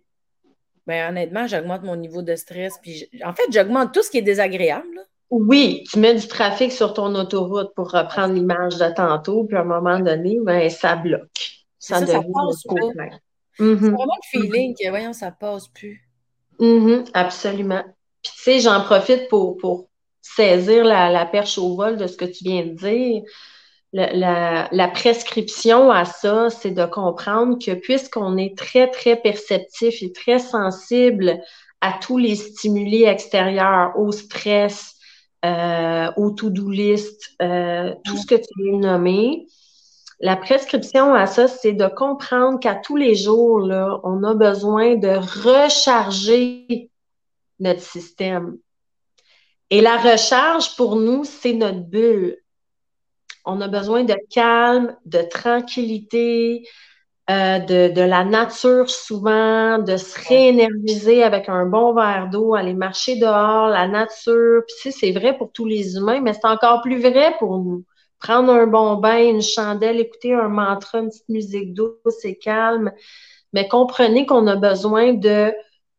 [0.86, 2.78] Ben, honnêtement, j'augmente mon niveau de stress.
[2.82, 5.00] Puis en fait, j'augmente tout ce qui est désagréable.
[5.30, 9.62] Oui, tu mets du trafic sur ton autoroute pour reprendre l'image de tantôt, puis à
[9.62, 11.64] un moment donné, ben, ça bloque.
[11.78, 12.62] Ça, ça, passe
[13.56, 13.64] plus.
[13.66, 13.90] C'est mm-hmm.
[13.90, 16.02] vraiment le feeling que, voyons, ça passe plus.
[16.60, 17.82] Mm-hmm, absolument.
[18.22, 19.88] Puis, tu sais, j'en profite pour, pour
[20.24, 23.22] saisir la, perche au vol de ce que tu viens de dire.
[23.92, 30.38] La, prescription à ça, c'est de comprendre que puisqu'on est très, très perceptif et très
[30.38, 31.40] sensible
[31.80, 34.94] à tous les stimuli extérieurs, au stress,
[35.44, 39.46] euh, au to-do list, euh, tout ce que tu viens de nommer,
[40.20, 44.96] la prescription à ça, c'est de comprendre qu'à tous les jours, là, on a besoin
[44.96, 46.90] de recharger
[47.58, 48.56] notre système.
[49.70, 52.38] Et la recharge, pour nous, c'est notre bulle.
[53.44, 56.66] On a besoin de calme, de tranquillité,
[57.30, 63.16] euh, de, la nature souvent, de se réénergiser avec un bon verre d'eau, aller marcher
[63.16, 64.62] dehors, la nature.
[64.66, 67.84] Puis c'est vrai pour tous les humains, mais c'est encore plus vrai pour nous
[68.24, 72.90] prendre un bon bain, une chandelle, écouter un mantra, une petite musique douce et calme.
[73.52, 75.52] Mais comprenez qu'on a besoin de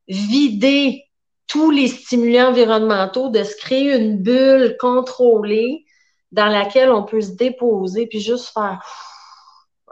[0.08, 1.04] vider
[1.46, 5.86] tous les stimulants environnementaux, de se créer une bulle contrôlée
[6.32, 8.84] dans laquelle on peut se déposer puis juste faire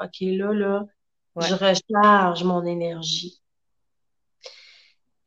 [0.01, 0.85] OK, là, là,
[1.39, 3.39] je recharge mon énergie.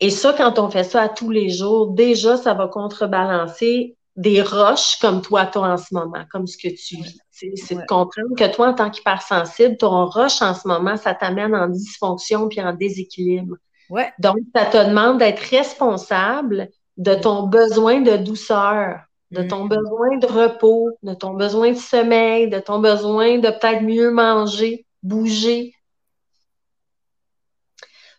[0.01, 4.41] Et ça, quand on fait ça à tous les jours, déjà, ça va contrebalancer des
[4.41, 7.21] roches comme toi, toi, en ce moment, comme ce que tu vis.
[7.31, 11.55] C'est de comprendre que toi, en tant qu'hypersensible, ton roche en ce moment, ça t'amène
[11.55, 13.57] en dysfonction puis en déséquilibre.
[13.91, 14.11] Ouais.
[14.19, 19.01] Donc, ça te demande d'être responsable de ton besoin de douceur,
[19.33, 19.69] de ton mm.
[19.69, 24.87] besoin de repos, de ton besoin de sommeil, de ton besoin de peut-être mieux manger,
[25.03, 25.75] bouger,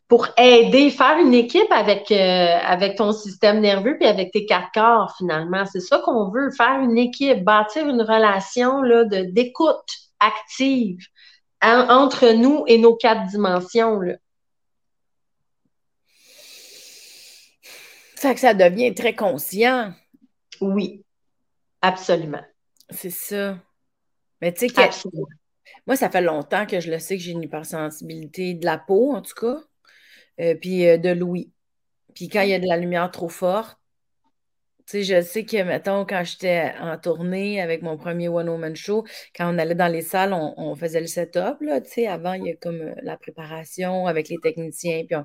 [0.07, 4.69] pour aider, faire une équipe avec, euh, avec ton système nerveux puis avec tes quatre
[4.73, 5.65] corps, finalement.
[5.65, 9.89] C'est ça qu'on veut, faire une équipe, bâtir une relation là, de, d'écoute
[10.19, 10.99] active
[11.61, 13.99] entre nous et nos quatre dimensions.
[13.99, 14.13] Là.
[18.15, 19.93] Fait que ça devient très conscient.
[20.61, 21.03] Oui,
[21.81, 22.43] absolument.
[22.89, 23.57] C'est ça.
[24.41, 24.89] Mais tu sais,
[25.85, 29.13] moi, ça fait longtemps que je le sais que j'ai une hypersensibilité de la peau,
[29.13, 29.59] en tout cas.
[30.39, 31.51] Euh, puis euh, de Louis.
[32.15, 33.77] Puis quand il y a de la lumière trop forte,
[34.85, 38.75] tu sais, je sais que, mettons, quand j'étais en tournée avec mon premier One Woman
[38.75, 39.03] Show,
[39.35, 42.45] quand on allait dans les salles, on, faisait le setup, là, tu sais, avant, il
[42.45, 45.17] y a comme euh, la préparation avec les techniciens, puis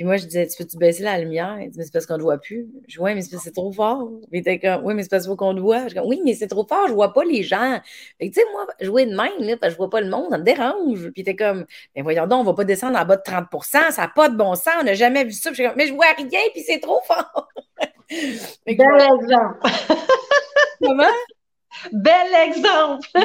[0.00, 1.58] puis moi, je disais, tu peux-tu baisser la lumière?
[1.60, 2.66] Il dit, mais c'est parce qu'on ne voit plus.
[2.88, 4.08] Je dis, oui, mais c'est trop fort.
[4.32, 5.88] Il était comme, oui, mais c'est parce qu'on te voit.
[5.88, 7.78] Je dis, oui, mais c'est trop fort, je ne vois pas les gens.
[8.18, 10.08] Fait tu sais, moi, jouer de même, là, parce que je ne vois pas le
[10.08, 11.10] monde, ça me dérange.
[11.10, 13.90] Puis était comme, mais voyons donc, on ne va pas descendre en bas de 30%
[13.90, 15.52] ça n'a pas de bon sens, on n'a jamais vu ça.
[15.52, 17.48] je mais je vois rien, puis c'est trop fort.
[18.10, 18.78] Bel
[19.20, 19.58] exemple.
[20.80, 21.12] Comment?
[21.92, 23.08] Bel exemple.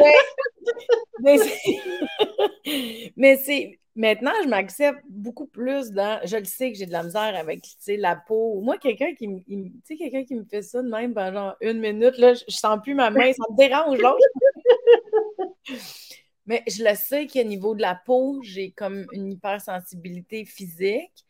[1.20, 1.40] Ben,
[3.16, 6.20] mais c'est Maintenant, je m'accepte beaucoup plus dans.
[6.26, 8.60] Je le sais que j'ai de la misère avec la peau.
[8.60, 9.40] Moi, quelqu'un qui, me,
[9.88, 12.94] quelqu'un qui me fait ça de même pendant une minute, là, je, ne sens plus
[12.94, 14.00] ma main, ça me dérange.
[16.46, 21.26] Mais je le sais qu'au niveau de la peau, j'ai comme une hypersensibilité physique.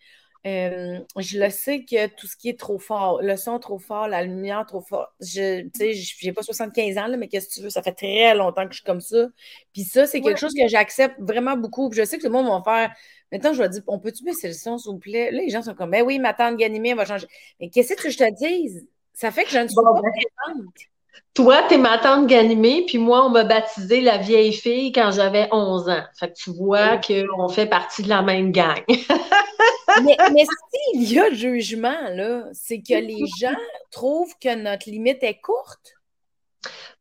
[0.46, 4.08] Euh, je le sais que tout ce qui est trop fort, le son trop fort,
[4.08, 5.64] la lumière trop fort, je
[6.24, 8.78] n'ai pas 75 ans, mais qu'est-ce que tu veux, ça fait très longtemps que je
[8.78, 9.28] suis comme ça.
[9.74, 11.92] Puis ça, c'est quelque chose que j'accepte vraiment beaucoup.
[11.92, 12.96] je sais que le monde va faire.
[13.32, 15.32] Maintenant, je vais dire, on peut-tu baisser le son, s'il vous plaît?
[15.32, 17.26] Là, les gens sont comme, ben oui, ma tante Ganimé va changer.
[17.60, 18.88] Mais qu'est-ce que je te dise?
[19.14, 20.64] Ça fait que je ne suis pas ben,
[21.34, 25.12] Toi, tu es ma tante Ganimé, puis moi, on m'a baptisé la vieille fille quand
[25.12, 26.04] j'avais 11 ans.
[26.18, 28.82] Fait que tu vois qu'on fait partie de la même gang.
[30.04, 30.46] mais, mais
[30.94, 33.56] s'il y a jugement, là, c'est que les gens
[33.92, 35.96] trouvent que notre limite est courte?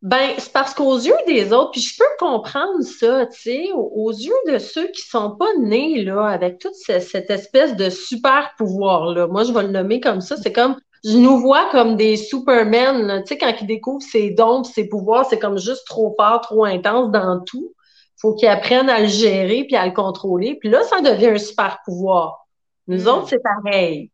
[0.03, 4.13] Ben, c'est parce qu'aux yeux des autres, puis je peux comprendre ça, tu sais, aux,
[4.13, 9.29] yeux de ceux qui sont pas nés, là, avec toute cette, espèce de super pouvoir-là.
[9.29, 10.37] Moi, je vais le nommer comme ça.
[10.37, 14.65] C'est comme, je nous vois comme des Supermen, tu sais, quand ils découvrent ses dons,
[14.65, 17.75] ses pouvoirs, c'est comme juste trop fort, trop intense dans tout.
[18.19, 20.57] Faut qu'ils apprennent à le gérer puis à le contrôler.
[20.59, 22.47] Puis là, ça devient un super pouvoir.
[22.87, 23.09] Nous hmm.
[23.09, 24.11] autres, c'est pareil.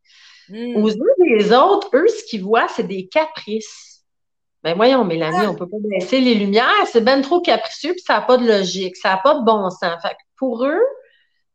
[0.48, 0.82] Hmm.
[0.82, 4.04] Aux yeux des autres, eux, ce qu'ils voient, c'est des caprices.
[4.64, 5.50] Ben voyons, Mélanie, ah.
[5.50, 8.46] on peut pas baisser les lumières, c'est bien trop capricieux, puis ça n'a pas de
[8.46, 10.02] logique, ça n'a pas de bon sens.
[10.02, 10.84] Fait que pour eux,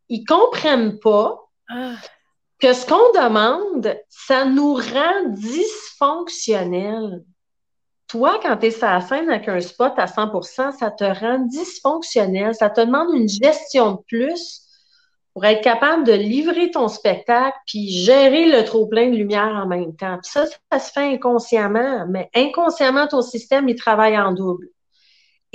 [0.07, 1.37] ils comprennent pas
[1.69, 1.95] ah.
[2.59, 7.23] Que ce qu'on demande, ça nous rend dysfonctionnels.
[8.07, 11.39] Toi, quand tu es sur la scène avec un spot à 100% ça te rend
[11.39, 12.53] dysfonctionnel.
[12.53, 14.61] Ça te demande une gestion de plus
[15.33, 19.95] pour être capable de livrer ton spectacle puis gérer le trop-plein de lumière en même
[19.95, 20.17] temps.
[20.21, 24.69] ça, ça se fait inconsciemment, mais inconsciemment, ton système, il travaille en double.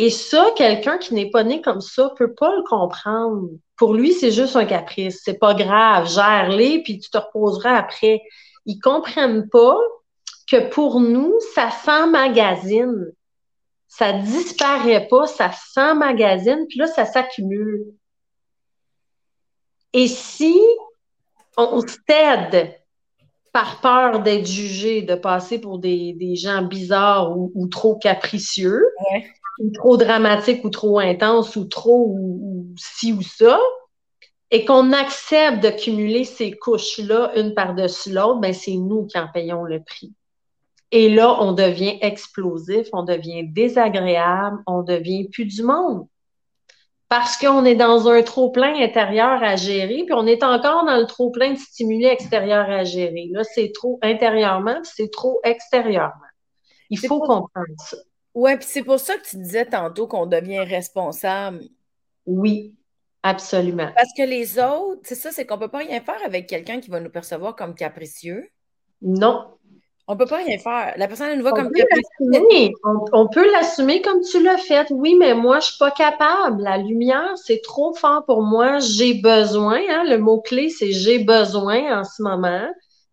[0.02, 3.50] Et ça, quelqu'un qui n'est pas né comme ça peut pas le comprendre.
[3.76, 5.20] Pour lui, c'est juste un caprice.
[5.22, 6.08] C'est pas grave.
[6.08, 8.22] Gère-les, puis tu te reposeras après.
[8.64, 9.76] Ils comprennent pas
[10.50, 13.12] que pour nous, ça s'emmagasine.
[13.88, 17.84] Ça disparaît pas, ça s'emmagasine, puis là, ça s'accumule.
[19.92, 20.58] Et si
[21.58, 22.74] on s'aide
[23.52, 28.82] par peur d'être jugé, de passer pour des, gens bizarres ou, trop capricieux,
[29.60, 33.60] ou trop dramatiques ou trop intenses ou trop ou, ci ou ça,
[34.50, 39.28] et qu'on accepte de cumuler ces couches-là une par-dessus l'autre, ben c'est nous qui en
[39.32, 40.12] payons le prix.
[40.90, 46.08] Et là, on devient explosif, on devient désagréable, on devient plus du monde
[47.10, 51.06] parce qu'on est dans un trop-plein intérieur à gérer, puis on est encore dans le
[51.06, 53.28] trop-plein de stimuli extérieurs à gérer.
[53.32, 56.14] Là, c'est trop intérieurement, puis c'est trop extérieurement.
[56.88, 57.96] Il faut comprendre ça.
[58.34, 61.64] Oui, puis c'est pour ça que tu disais tantôt qu'on devient responsable.
[62.26, 62.74] Oui,
[63.22, 63.90] absolument.
[63.94, 66.80] Parce que les autres, c'est ça, c'est qu'on ne peut pas rien faire avec quelqu'un
[66.80, 68.48] qui va nous percevoir comme capricieux.
[69.02, 69.46] Non,
[70.10, 70.92] on ne peut pas rien faire.
[70.96, 71.70] La personne, elle nous voit comme
[72.84, 74.90] on, on, peut l'assumer comme tu l'as fait.
[74.90, 76.64] Oui, mais moi, je ne suis pas capable.
[76.64, 78.80] La lumière, c'est trop fort pour moi.
[78.80, 79.78] J'ai besoin.
[79.88, 82.68] Hein, le mot-clé, c'est j'ai besoin en ce moment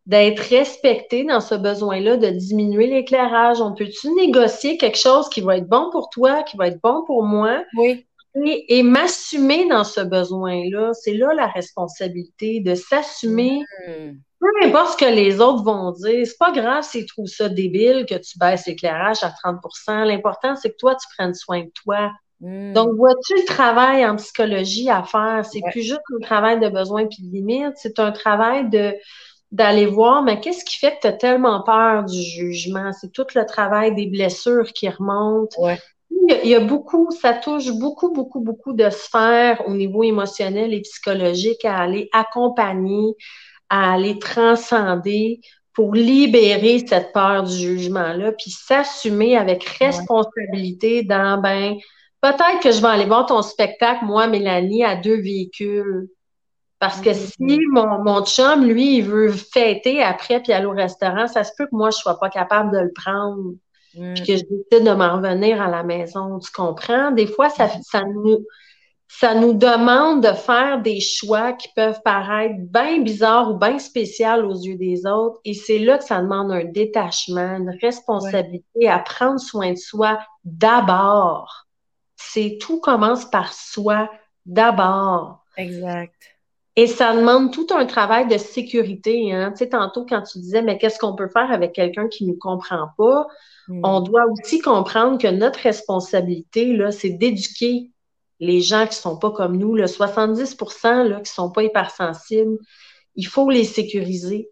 [0.08, 3.62] d'être respecté dans ce besoin-là, de diminuer l'éclairage.
[3.62, 7.04] On peut-tu négocier quelque chose qui va être bon pour toi, qui va être bon
[7.06, 7.64] pour moi?
[7.78, 8.06] Oui.
[8.70, 13.62] Et, m'assumer dans ce besoin-là, c'est là la responsabilité de s'assumer.
[13.88, 17.50] Hmm peu importe ce que les autres vont dire, c'est pas grave s'ils trouvent ça
[17.50, 21.72] débile que tu baisses l'éclairage à 30% L'important, c'est que toi, tu prennes soin de
[21.84, 22.12] toi.
[22.40, 22.74] Hmm.
[22.74, 25.44] Donc, vois-tu le travail en psychologie à faire?
[25.46, 28.94] C'est plus juste un travail de besoin et de limite, c'est un travail de
[29.52, 32.92] d'aller voir, mais qu'est-ce qui fait que tu as tellement peur du jugement?
[32.94, 35.56] C'est tout le travail des blessures qui remontent.
[36.10, 40.82] Il y, a, beaucoup, ça touche beaucoup, beaucoup, beaucoup de sphères au niveau émotionnel et
[40.82, 43.16] psychologique à aller accompagner
[43.70, 45.42] à aller transcender
[45.74, 51.76] pour libérer cette peur du jugement-là, puis s'assumer avec responsabilité dans, ben,
[52.22, 56.10] peut-être que je vais aller voir ton spectacle, moi, Mélanie, à deux véhicules.
[56.80, 61.28] Parce que si mon, mon chum, lui, il veut fêter après puis aller au restaurant,
[61.28, 63.54] ça se peut que moi, je sois pas capable de le prendre.
[63.94, 66.38] Puis que je décide de m'en revenir à la maison.
[66.38, 67.10] Tu comprends?
[67.10, 68.46] Des fois, ça, ça nous
[69.08, 74.44] ça nous demande de faire des choix qui peuvent paraître bien bizarres ou bien spéciaux
[74.44, 75.40] aux yeux des autres.
[75.46, 80.20] Et c'est là que ça demande un détachement, une responsabilité à prendre soin de soi
[80.44, 81.68] d'abord.
[82.16, 84.10] C'est tout commence par soi
[84.46, 85.46] d'abord.
[85.56, 86.37] Exact.
[86.80, 89.34] Et ça demande tout un travail de sécurité.
[89.34, 89.52] Hein.
[89.52, 92.30] Tu sais, tantôt, quand tu disais, mais qu'est-ce qu'on peut faire avec quelqu'un qui ne
[92.30, 93.26] nous comprend pas?
[93.68, 93.82] Hmm.
[93.84, 97.92] On doit aussi comprendre que notre responsabilité, là, c'est d'éduquer
[98.40, 102.60] les gens qui sont pas comme nous, le 70% là, qui sont pas hypersensibles,
[103.16, 104.52] il faut les sécuriser.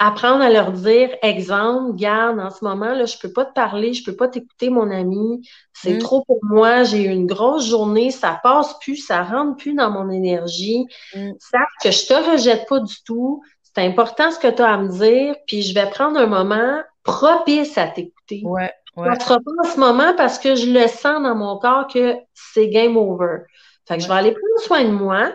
[0.00, 3.94] Apprendre à leur dire, exemple, garde, en ce moment, là, je peux pas te parler,
[3.94, 5.98] je peux pas t'écouter, mon ami, c'est mm.
[5.98, 9.90] trop pour moi, j'ai eu une grosse journée, ça passe plus, ça rentre plus dans
[9.90, 10.86] mon énergie.
[11.16, 11.32] Mm.
[11.40, 13.42] Sache que je te rejette pas du tout,
[13.74, 16.80] c'est important ce que tu as à me dire, puis je vais prendre un moment
[17.02, 18.42] propice à t'écouter.
[18.44, 18.72] Ouais.
[18.96, 19.14] Ouais.
[19.14, 22.16] Ça sera pas en ce moment parce que je le sens dans mon corps que
[22.34, 23.44] c'est game over.
[23.86, 25.32] Fait que je vais aller prendre soin de moi,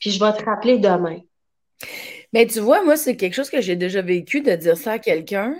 [0.00, 1.18] puis je vais te rappeler demain.
[2.32, 4.98] Mais tu vois, moi, c'est quelque chose que j'ai déjà vécu de dire ça à
[4.98, 5.56] quelqu'un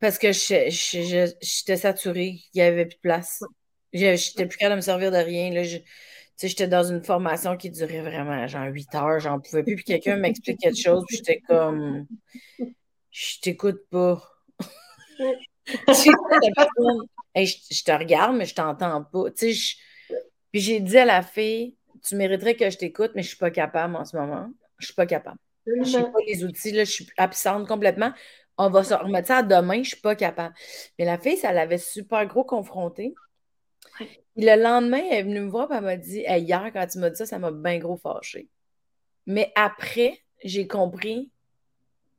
[0.00, 3.42] parce que j'étais saturée, il n'y avait plus de place.
[3.92, 5.52] J'étais plus capable de me servir de rien.
[5.52, 5.62] Là.
[6.40, 9.76] j'étais dans une formation qui durait vraiment genre 8 heures, j'en pouvais plus.
[9.76, 12.06] Puis quelqu'un m'explique quelque chose, puis j'étais comme
[13.10, 14.22] Je t'écoute pas.
[15.68, 15.84] je,
[17.84, 19.30] te regarde, mais je t'entends pas.
[19.30, 19.78] Puis
[20.54, 23.96] j'ai dit à la fille, tu mériterais que je t'écoute, mais je suis pas capable
[23.96, 24.48] en ce moment.
[24.78, 25.38] Je suis pas capable.
[25.82, 28.12] Je n'ai pas les outils, là, je suis absente complètement.
[28.56, 30.54] On va se remettre ça demain, je suis pas capable.
[30.98, 33.14] Mais la fille, ça l'avait super gros confronté.
[34.36, 37.10] le lendemain, elle est venue me voir et elle m'a dit Hier, quand tu m'as
[37.10, 38.48] dit ça, ça m'a bien gros fâché.
[39.26, 41.30] Mais après, j'ai compris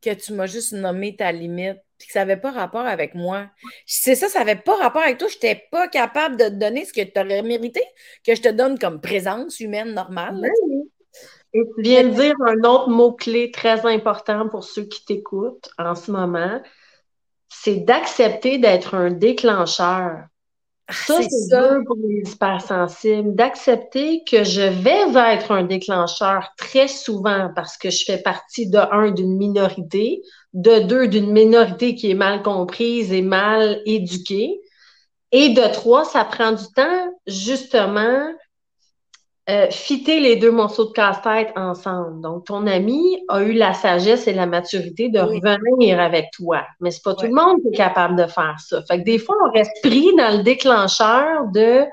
[0.01, 3.49] que tu m'as juste nommé ta limite puis que ça n'avait pas rapport avec moi.
[3.85, 5.27] C'est ça, ça n'avait pas rapport avec toi.
[5.27, 7.81] Je n'étais pas capable de te donner ce que tu aurais mérité,
[8.25, 10.49] que je te donne comme présence humaine normale.
[11.53, 15.95] Et tu viens de dire un autre mot-clé très important pour ceux qui t'écoutent en
[15.95, 16.61] ce moment,
[17.49, 20.25] c'est d'accepter d'être un déclencheur.
[20.87, 26.87] Ah, ça, c'est dur pour les hypersensibles, d'accepter que je vais être un déclencheur très
[26.87, 30.23] souvent parce que je fais partie de un d'une minorité,
[30.53, 34.59] de deux d'une minorité qui est mal comprise et mal éduquée,
[35.31, 38.31] et de trois, ça prend du temps justement
[39.49, 42.21] euh, fitter les deux morceaux de casse-tête ensemble.
[42.21, 46.61] Donc, ton ami a eu la sagesse et la maturité de revenir avec toi.
[46.79, 48.83] Mais c'est pas tout le monde qui est capable de faire ça.
[48.83, 51.85] Fait que des fois, on reste pris dans le déclencheur de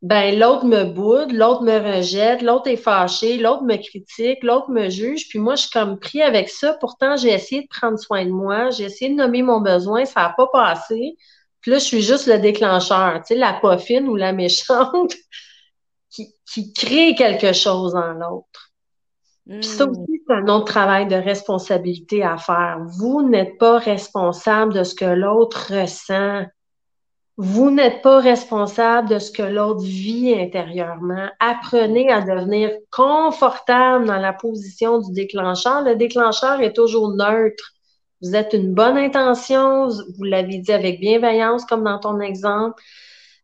[0.00, 4.88] ben l'autre me boude, l'autre me rejette, l'autre est fâché, l'autre me critique, l'autre me
[4.88, 6.74] juge, puis moi je suis comme pris avec ça.
[6.80, 10.22] Pourtant, j'ai essayé de prendre soin de moi, j'ai essayé de nommer mon besoin, ça
[10.22, 11.16] n'a pas passé.
[11.60, 15.14] Puis là, je suis juste le déclencheur, tu sais, la poffine ou la méchante
[16.44, 18.72] qui, crée quelque chose en l'autre.
[19.48, 19.90] Puis ça hmm.
[19.90, 22.80] aussi, c'est un autre travail de responsabilité à faire.
[22.98, 26.44] Vous n'êtes pas responsable de ce que l'autre ressent.
[27.36, 31.28] Vous n'êtes pas responsable de ce que l'autre vit intérieurement.
[31.38, 35.82] Apprenez à devenir confortable dans la position du déclencheur.
[35.82, 37.72] Le déclencheur est toujours neutre.
[38.22, 42.82] Vous êtes une bonne intention, vous l'avez dit avec bienveillance, comme dans ton exemple.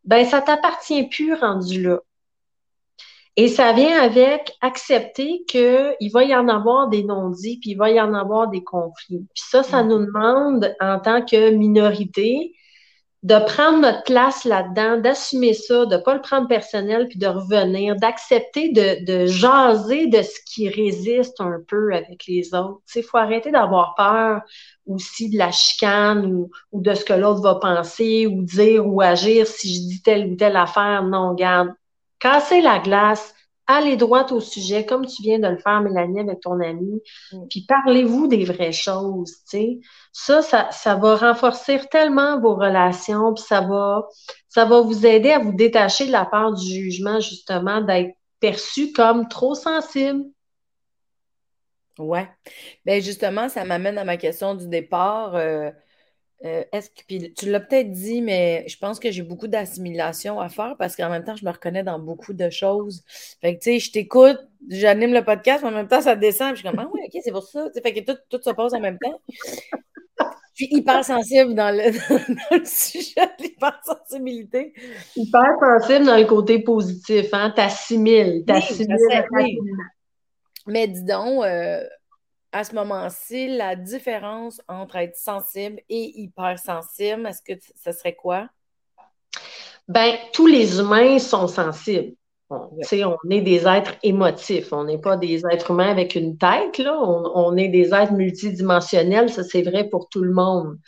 [0.05, 2.01] Ben, ça t'appartient plus rendu là.
[3.37, 7.91] Et ça vient avec accepter qu'il va y en avoir des non-dits, puis il va
[7.91, 9.27] y en avoir des conflits.
[9.35, 12.53] Puis ça, ça nous demande, en tant que minorité,
[13.23, 17.95] de prendre notre place là-dedans, d'assumer ça, de pas le prendre personnel, puis de revenir,
[17.97, 22.81] d'accepter de, de jaser de ce qui résiste un peu avec les autres.
[22.97, 24.43] Il faut arrêter d'avoir peur
[24.87, 29.01] aussi de la chicane ou, ou de ce que l'autre va penser ou dire ou
[29.01, 31.05] agir si je dis telle ou telle affaire.
[31.05, 31.71] Non, garde,
[32.23, 33.35] casser la glace,
[33.67, 37.03] aller droit au sujet, comme tu viens de le faire, Mélanie, avec ton ami,
[37.33, 37.49] mm.
[37.51, 39.81] puis parlez-vous des vraies choses, tu sais.
[40.13, 44.07] Ça, ça, va renforcer tellement vos relations, puis ça va,
[44.49, 48.93] ça va vous aider à vous détacher de la part du jugement, justement, d'être perçu
[48.93, 50.25] comme trop sensible.
[51.99, 52.29] Ouais.
[52.85, 55.35] Bien, justement, ça m'amène à ma question du départ.
[55.35, 55.71] Euh,
[56.45, 60.49] euh, est-ce que, tu l'as peut-être dit, mais je pense que j'ai beaucoup d'assimilation à
[60.49, 63.03] faire parce qu'en même temps, je me reconnais dans beaucoup de choses.
[63.41, 64.39] Fait que, tu sais, je t'écoute,
[64.69, 66.55] j'anime le podcast, mais en même temps, ça descend.
[66.55, 67.69] Puis je suis comme, ah oui, OK, c'est pour ça.
[67.83, 69.21] fait que tout, tout se passe en même temps.
[70.55, 71.93] Je suis hyper sensible dans le,
[72.65, 74.75] sujet de l'hypersensibilité.
[75.17, 77.53] Hyper sensible dans le côté positif, hein?
[77.55, 78.99] T'assimiles, t'assimiles.
[80.67, 81.83] mais dis donc, euh,
[82.53, 88.49] à ce moment-ci, la différence entre être sensible et hypersensible, est-ce que ça serait quoi?
[89.89, 92.15] Ben, tous les humains sont sensibles.
[92.51, 94.73] On, on est des êtres émotifs.
[94.73, 96.95] On n'est pas des êtres humains avec une tête, là.
[97.01, 99.31] On, est des êtres multidimensionnels.
[99.31, 100.79] Ça, c'est vrai pour tout le monde.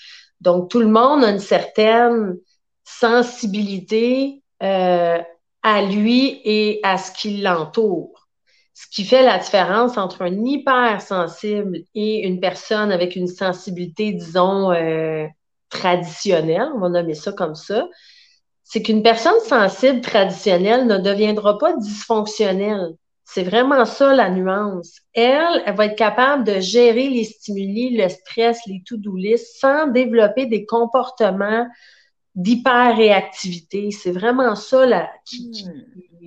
[0.43, 2.37] Donc, tout le monde a une certaine
[2.85, 5.19] sensibilité euh,
[5.63, 8.14] à lui et à ce qui l'entoure.
[8.75, 14.73] Ce qui fait la différence entre un hypersensible et une personne avec une sensibilité, disons,
[14.73, 15.27] euh,
[15.69, 17.89] traditionnelle, on va nommer ça comme ça,
[18.65, 22.95] c'est qu'une personne sensible traditionnelle ne deviendra pas dysfonctionnelle.
[23.25, 25.01] C'est vraiment ça la nuance.
[25.13, 30.47] Elle, elle va être capable de gérer les stimuli, le stress, les to-do sans développer
[30.47, 31.67] des comportements
[32.35, 33.91] d'hyper-réactivité.
[33.93, 35.67] C'est vraiment ça là, qui, qui,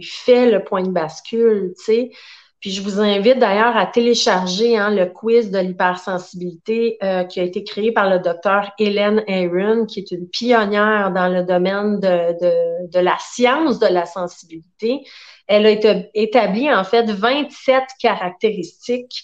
[0.04, 2.12] fait le point de bascule, tu sais.
[2.60, 7.44] Puis je vous invite d'ailleurs à télécharger hein, le quiz de l'hypersensibilité euh, qui a
[7.44, 12.34] été créé par le docteur Hélène Aaron, qui est une pionnière dans le domaine de,
[12.42, 15.04] de, de la science de la sensibilité.
[15.46, 15.72] Elle a
[16.16, 19.24] établi en fait 27 caractéristiques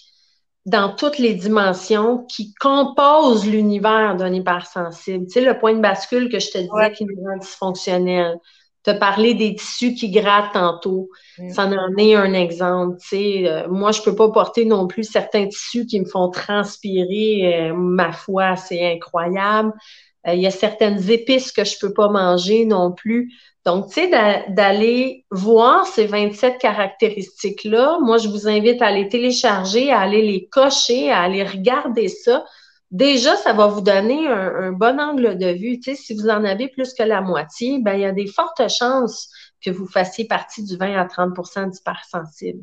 [0.64, 5.26] dans toutes les dimensions qui composent l'univers d'un hypersensible.
[5.26, 8.38] Tu sais, le point de bascule que je te disais qui nous rend dysfonctionnel
[8.84, 11.08] te parler des tissus qui grattent tantôt.
[11.50, 12.98] Ça en est un exemple.
[13.12, 17.70] Euh, moi, je peux pas porter non plus certains tissus qui me font transpirer.
[17.70, 19.72] Euh, ma foi, c'est incroyable.
[20.26, 23.32] Euh, il y a certaines épices que je peux pas manger non plus.
[23.64, 29.90] Donc, tu sais, d'aller voir ces 27 caractéristiques-là, moi, je vous invite à les télécharger,
[29.90, 32.44] à aller les cocher, à aller regarder ça
[32.94, 35.78] déjà, ça va vous donner un, bon angle de vue.
[35.80, 38.26] Tu sais, si vous en avez plus que la moitié, ben, il y a des
[38.26, 39.28] fortes chances
[39.60, 42.62] que vous fassiez partie du 20 à 30% d'hypersensible.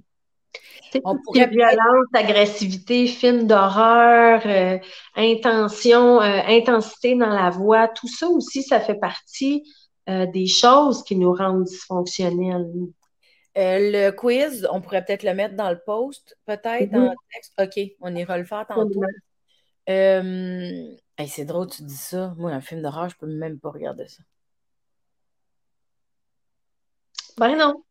[1.06, 4.78] On pourrait violence, agressivité, film d'horreur, euh,
[5.16, 9.64] intention, euh, intensité dans la voix, tout ça aussi, ça fait partie
[10.10, 12.68] euh, des choses qui nous rendent dysfonctionnels.
[13.56, 17.54] le quiz, on pourrait peut-être le mettre dans le post, peut-être, dans le texte.
[17.58, 19.02] OK, on ira le faire tantôt.
[19.90, 20.96] Euh,
[21.28, 22.34] c'est drôle, tu dis ça.
[22.38, 24.24] Moi, un film d'horreur, je peux même pas regarder ça.
[27.38, 27.84] Ben non.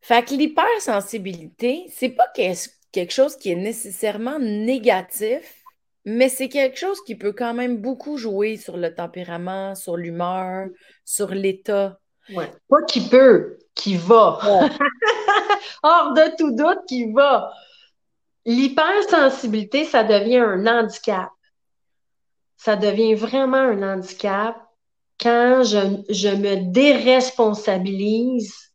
[0.00, 5.62] Fait que l'hypersensibilité, c'est pas quelque chose qui est nécessairement négatif,
[6.04, 10.68] mais c'est quelque chose qui peut quand même beaucoup jouer sur le tempérament, sur l'humeur,
[11.04, 11.98] sur l'état.
[12.34, 12.50] Ouais.
[12.68, 14.38] Pas qui peut, qui va.
[15.82, 17.52] Hors de tout doute, qui va.
[18.46, 21.30] L'hypersensibilité, ça devient un handicap.
[22.56, 24.56] Ça devient vraiment un handicap
[25.20, 28.72] quand je, je me déresponsabilise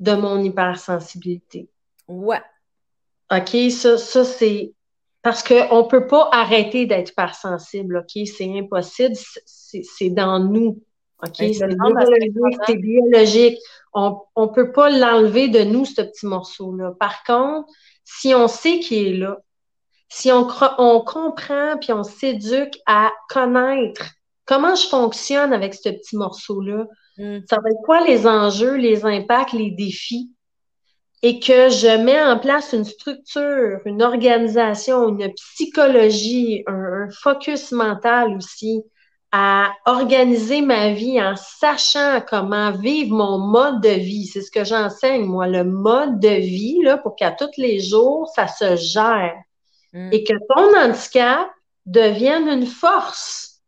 [0.00, 1.68] de mon hypersensibilité.
[2.08, 2.42] Ouais.
[3.32, 4.74] OK, ça, ça c'est
[5.22, 8.26] parce qu'on ne peut pas arrêter d'être hypersensible, OK?
[8.26, 9.14] C'est impossible,
[9.46, 10.82] c'est dans nous.
[11.22, 11.36] OK?
[11.38, 13.58] C'est biologique,
[13.94, 16.92] On ne peut pas l'enlever de nous, ce petit morceau-là.
[17.00, 17.72] Par contre,
[18.04, 19.38] si on sait qu'il est là,
[20.08, 20.46] si on,
[20.78, 24.10] on comprend puis on s'éduque à connaître
[24.44, 26.86] comment je fonctionne avec ce petit morceau-là,
[27.18, 27.38] mm.
[27.48, 30.30] ça va être quoi les enjeux, les impacts, les défis,
[31.22, 38.36] et que je mets en place une structure, une organisation, une psychologie, un focus mental
[38.36, 38.82] aussi,
[39.36, 44.26] à organiser ma vie en sachant comment vivre mon mode de vie.
[44.26, 48.30] C'est ce que j'enseigne, moi, le mode de vie, là, pour qu'à tous les jours,
[48.32, 49.34] ça se gère.
[49.92, 50.10] Mm.
[50.12, 51.48] Et que ton handicap
[51.84, 53.60] devienne une force.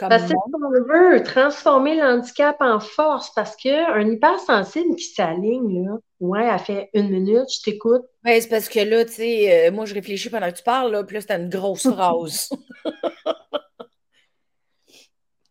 [0.00, 6.48] parce que on veut transformer l'handicap en force, parce qu'un hypersensible qui s'aligne, là, ouais,
[6.52, 8.02] elle fait une minute, je t'écoute.
[8.24, 10.90] Ouais, c'est parce que là, tu sais, euh, moi, je réfléchis pendant que tu parles,
[10.90, 12.48] là, puis là, c'est une grosse phrase.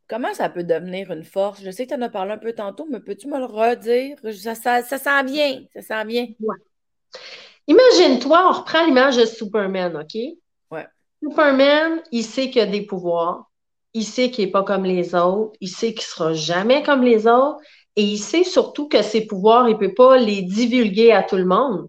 [0.09, 1.61] Comment ça peut devenir une force?
[1.63, 4.17] Je sais que tu en as parlé un peu tantôt, mais peux-tu me le redire?
[4.33, 5.63] Ça, ça, ça sent bien.
[5.73, 6.27] Ça sent bien.
[6.39, 6.57] Ouais.
[7.67, 10.15] Imagine-toi, on reprend l'image de Superman, OK?
[10.71, 10.87] Ouais.
[11.21, 13.49] Superman, il sait qu'il a des pouvoirs.
[13.93, 15.55] Il sait qu'il n'est pas comme les autres.
[15.61, 17.59] Il sait qu'il ne sera jamais comme les autres.
[17.95, 21.37] Et il sait surtout que ses pouvoirs, il ne peut pas les divulguer à tout
[21.37, 21.87] le monde.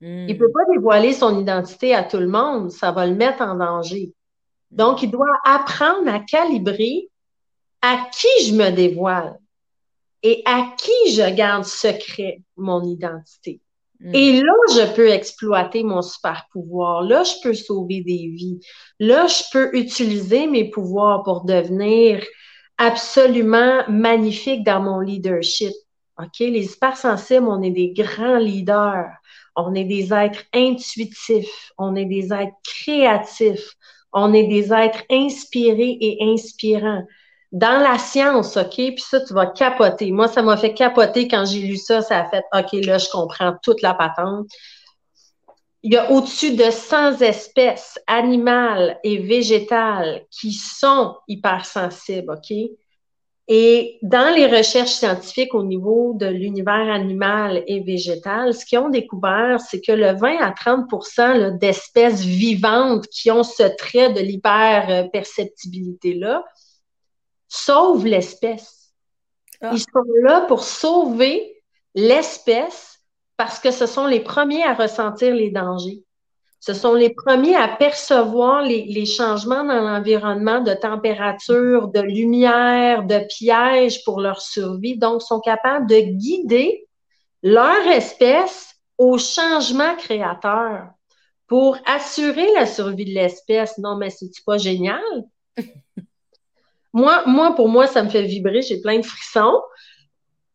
[0.00, 0.52] Il ne peut hmm.
[0.52, 2.70] pas dévoiler son identité à tout le monde.
[2.70, 4.12] Ça va le mettre en danger.
[4.76, 7.08] Donc, il doit apprendre à calibrer
[7.82, 9.38] à qui je me dévoile
[10.22, 13.60] et à qui je garde secret mon identité.
[14.00, 14.14] Mm.
[14.14, 17.02] Et là, je peux exploiter mon super pouvoir.
[17.02, 18.60] Là, je peux sauver des vies.
[19.00, 22.22] Là, je peux utiliser mes pouvoirs pour devenir
[22.78, 25.72] absolument magnifique dans mon leadership.
[26.18, 26.38] OK?
[26.40, 29.10] Les hypersensibles, on est des grands leaders.
[29.54, 31.72] On est des êtres intuitifs.
[31.78, 33.74] On est des êtres créatifs.
[34.18, 37.04] On est des êtres inspirés et inspirants.
[37.52, 40.10] Dans la science, OK, puis ça, tu vas capoter.
[40.10, 42.00] Moi, ça m'a fait capoter quand j'ai lu ça.
[42.00, 44.48] Ça a fait, OK, là, je comprends toute la patente.
[45.82, 52.56] Il y a au-dessus de 100 espèces animales et végétales qui sont hypersensibles, OK?
[53.48, 58.88] Et dans les recherches scientifiques au niveau de l'univers animal et végétal, ce qu'ils ont
[58.88, 66.44] découvert, c'est que le 20 à 30% d'espèces vivantes qui ont ce trait de l'hyperperceptibilité-là
[67.46, 68.92] sauvent l'espèce.
[69.60, 69.70] Ah.
[69.72, 71.62] Ils sont là pour sauver
[71.94, 72.96] l'espèce
[73.36, 76.02] parce que ce sont les premiers à ressentir les dangers.
[76.66, 83.20] Ce sont les premiers à percevoir les, changements dans l'environnement de température, de lumière, de
[83.28, 84.98] pièges pour leur survie.
[84.98, 86.88] Donc, sont capables de guider
[87.44, 90.88] leur espèce au changement créateur
[91.46, 93.78] pour assurer la survie de l'espèce.
[93.78, 95.00] Non, mais c'est pas génial?
[96.92, 98.62] moi, moi, pour moi, ça me fait vibrer.
[98.62, 99.60] J'ai plein de frissons.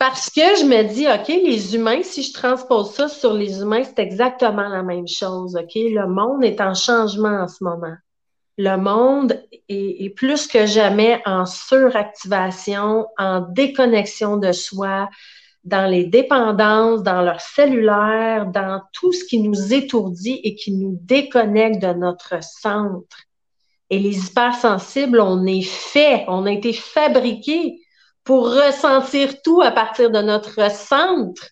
[0.01, 3.83] Parce que je me dis, OK, les humains, si je transpose ça sur les humains,
[3.83, 5.55] c'est exactement la même chose.
[5.55, 5.75] OK?
[5.75, 7.93] Le monde est en changement en ce moment.
[8.57, 9.39] Le monde
[9.69, 15.07] est, plus que jamais en suractivation, en déconnexion de soi,
[15.65, 20.97] dans les dépendances, dans leur cellulaire, dans tout ce qui nous étourdit et qui nous
[21.03, 23.17] déconnecte de notre centre.
[23.91, 27.80] Et les hypersensibles, on est fait, on a été fabriqués
[28.31, 31.49] pour ressentir tout à partir de notre centre.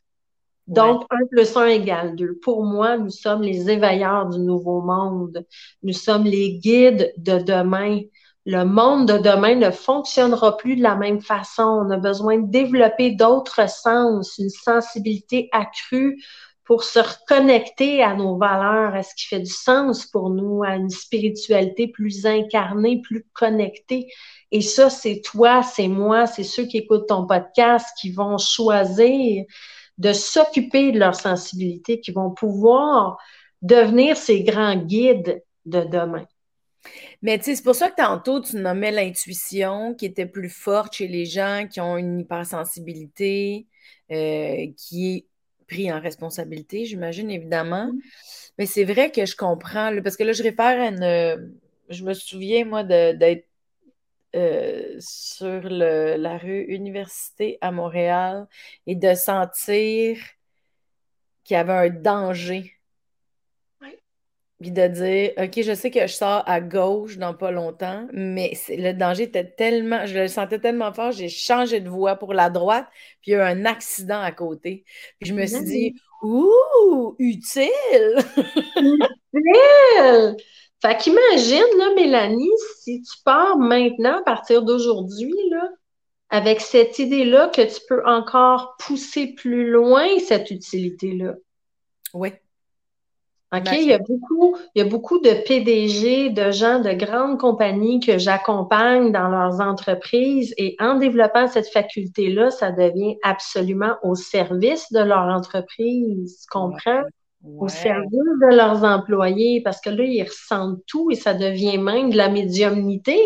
[0.66, 2.40] Donc, 1 plus 1 égale 2.
[2.42, 5.46] Pour moi, nous sommes les éveilleurs du nouveau monde.
[5.84, 8.00] Nous sommes les guides de demain.
[8.46, 11.64] Le monde de demain ne fonctionnera plus de la même façon.
[11.64, 16.24] On a besoin de développer d'autres sens, une sensibilité accrue
[16.70, 20.76] pour se reconnecter à nos valeurs, à ce qui fait du sens pour nous, à
[20.76, 24.08] une spiritualité plus incarnée, plus connectée?
[24.52, 29.46] Et ça, c'est toi, c'est moi, c'est ceux qui écoutent ton podcast qui vont choisir
[29.98, 33.18] de s'occuper de leur sensibilité, qui vont pouvoir
[33.64, 36.28] devenir ces grands guides de demain.
[37.24, 40.94] Mais tu sais, c'est pour ça que tantôt, tu nommais l'intuition qui était plus forte
[40.94, 43.66] chez les gens qui ont une hypersensibilité.
[44.12, 45.26] euh, qui est
[45.70, 47.88] pris en responsabilité, j'imagine, évidemment.
[47.88, 48.00] Mm.
[48.58, 51.56] Mais c'est vrai que je comprends, parce que là, je réfère à une.
[51.90, 53.46] Je me souviens, moi, d'être
[54.36, 58.48] euh, sur la rue Université à Montréal
[58.86, 60.18] et de sentir
[61.44, 62.79] qu'il y avait un danger.
[64.60, 68.52] Puis de dire, OK, je sais que je sors à gauche dans pas longtemps, mais
[68.68, 72.50] le danger était tellement, je le sentais tellement fort, j'ai changé de voie pour la
[72.50, 72.86] droite,
[73.22, 74.84] puis il y a eu un accident à côté.
[75.20, 78.18] Puis je me suis dit, ouh, utile!
[79.34, 80.36] utile!
[80.82, 82.50] Fait qu'imagine, là, Mélanie,
[82.82, 85.70] si tu pars maintenant, à partir d'aujourd'hui, là,
[86.30, 91.36] avec cette idée-là que tu peux encore pousser plus loin cette utilité-là.
[92.14, 92.30] Oui.
[93.52, 97.40] OK, il y, a beaucoup, il y a beaucoup de PDG, de gens de grandes
[97.40, 104.14] compagnies que j'accompagne dans leurs entreprises et en développant cette faculté-là, ça devient absolument au
[104.14, 106.42] service de leur entreprise.
[106.42, 107.02] Tu comprends?
[107.58, 112.10] au service de leurs employés parce que là, ils ressentent tout et ça devient même
[112.12, 113.18] de la médiumnité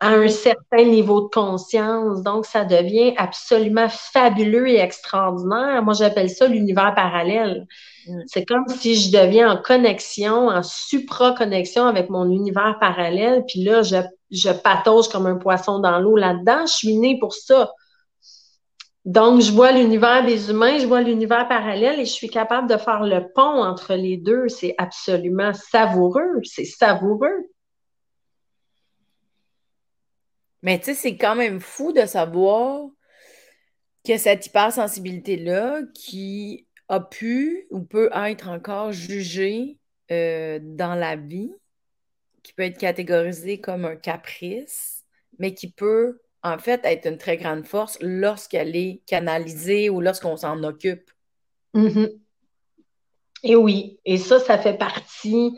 [0.00, 2.22] à un certain niveau de conscience.
[2.22, 5.82] Donc, ça devient absolument fabuleux et extraordinaire.
[5.82, 7.66] Moi, j'appelle ça l'univers parallèle.
[8.06, 8.22] Mm.
[8.26, 13.44] C'est comme si je deviens en connexion, en supra-connexion avec mon univers parallèle.
[13.46, 13.96] Puis là, je,
[14.30, 16.66] je patauge comme un poisson dans l'eau là-dedans.
[16.66, 17.72] Je suis née pour ça.
[19.04, 22.76] Donc, je vois l'univers des humains, je vois l'univers parallèle et je suis capable de
[22.76, 24.48] faire le pont entre les deux.
[24.48, 26.40] C'est absolument savoureux.
[26.44, 27.48] C'est savoureux.
[30.62, 32.86] Mais tu sais, c'est quand même fou de savoir
[34.06, 39.78] que cette hypersensibilité-là, qui a pu ou peut être encore jugée
[40.10, 41.50] euh, dans la vie,
[42.42, 45.04] qui peut être catégorisée comme un caprice,
[45.38, 50.36] mais qui peut en fait, être une très grande force lorsqu'elle est canalisée ou lorsqu'on
[50.36, 51.10] s'en occupe.
[51.74, 52.18] Mm-hmm.
[53.44, 55.52] Et oui, et ça, ça fait partie.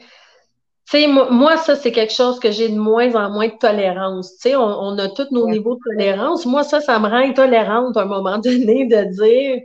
[0.90, 4.36] Tu sais, moi, ça, c'est quelque chose que j'ai de moins en moins de tolérance.
[4.36, 6.46] Tu sais, on, a tous nos niveaux de tolérance.
[6.46, 9.62] Moi, ça, ça me rend intolérante à un moment donné de dire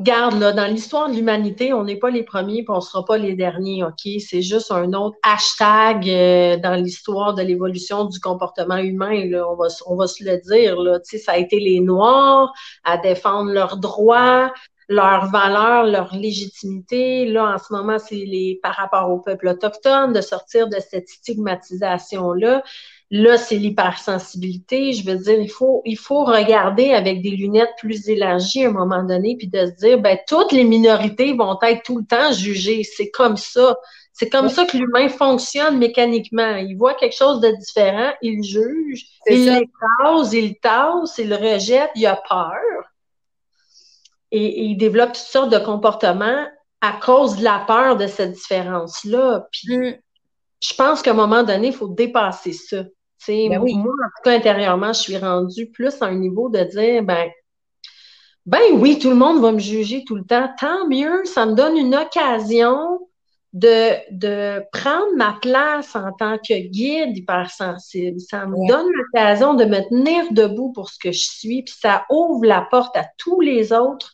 [0.00, 3.04] Garde, là, dans l'histoire de l'humanité, on n'est pas les premiers et on ne sera
[3.04, 4.08] pas les derniers, OK?
[4.18, 9.30] C'est juste un autre hashtag euh, dans l'histoire de l'évolution du comportement humain.
[9.46, 11.00] On va, on va se le dire, là.
[11.00, 12.50] Tu sais, ça a été les Noirs
[12.82, 14.50] à défendre leurs droits,
[14.88, 17.26] leurs valeurs, leur légitimité.
[17.26, 21.08] Là, en ce moment, c'est les par rapport au peuple autochtone de sortir de cette
[21.08, 22.62] stigmatisation-là.
[23.12, 24.92] Là, c'est l'hypersensibilité.
[24.92, 28.72] Je veux dire, il faut, il faut regarder avec des lunettes plus élargies à un
[28.72, 32.32] moment donné, puis de se dire, ben, toutes les minorités vont être tout le temps
[32.32, 32.84] jugées.
[32.84, 33.76] C'est comme ça.
[34.12, 36.56] C'est comme ça que l'humain fonctionne mécaniquement.
[36.56, 42.06] Il voit quelque chose de différent, il juge, il l'écrase, il tasse, il rejette, il
[42.06, 42.92] a peur.
[44.30, 46.46] Et, il développe toutes sortes de comportements
[46.80, 49.48] à cause de la peur de cette différence-là.
[49.50, 49.98] Puis, mm.
[50.62, 52.84] je pense qu'à un moment donné, il faut dépasser ça.
[53.26, 57.02] Ben moi, en tout cas, intérieurement, je suis rendue plus à un niveau de dire,
[57.02, 57.28] ben,
[58.46, 60.48] ben oui, tout le monde va me juger tout le temps.
[60.58, 63.00] Tant mieux, ça me donne une occasion
[63.52, 68.20] de, de prendre ma place en tant que guide hypersensible.
[68.20, 72.06] Ça me donne l'occasion de me tenir debout pour ce que je suis, puis ça
[72.10, 74.12] ouvre la porte à tous les autres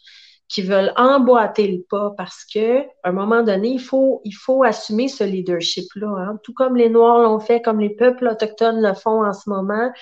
[0.49, 4.63] qui veulent emboîter le pas parce que à un moment donné, il faut, il faut
[4.63, 6.09] assumer ce leadership-là.
[6.09, 6.41] Hein.
[6.43, 9.93] Tout comme les Noirs l'ont fait, comme les peuples autochtones le font en ce moment,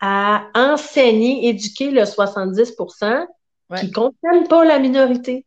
[0.00, 3.26] à enseigner, éduquer le 70%
[3.78, 5.46] qui ne comprennent pas la minorité.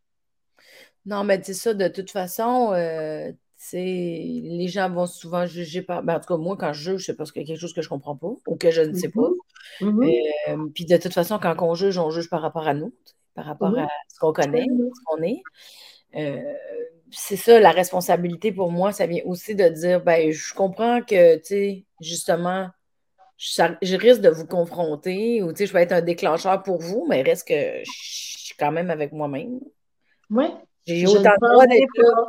[1.05, 3.31] Non, mais c'est ça, de toute façon, euh,
[3.73, 6.03] les gens vont souvent juger par.
[6.03, 7.73] Ben, en tout cas, moi, quand je juge, c'est parce qu'il y a quelque chose
[7.73, 9.29] que je ne comprends pas ou que je ne sais pas.
[9.81, 9.93] Mm-hmm.
[9.93, 10.21] Mm-hmm.
[10.49, 12.93] Euh, puis de toute façon, quand on juge, on juge par rapport à nous
[13.37, 15.41] par rapport à ce qu'on connaît, ce qu'on est.
[16.15, 16.53] Euh,
[17.11, 21.35] c'est ça, la responsabilité pour moi, ça vient aussi de dire, ben, je comprends que,
[21.37, 22.67] tu sais, justement,
[23.37, 27.05] je, risque de vous confronter ou, tu sais, je vais être un déclencheur pour vous,
[27.07, 29.59] mais reste que je suis quand même avec moi-même.
[30.31, 30.47] Oui.
[30.87, 32.25] J'ai autant de droit d'être là.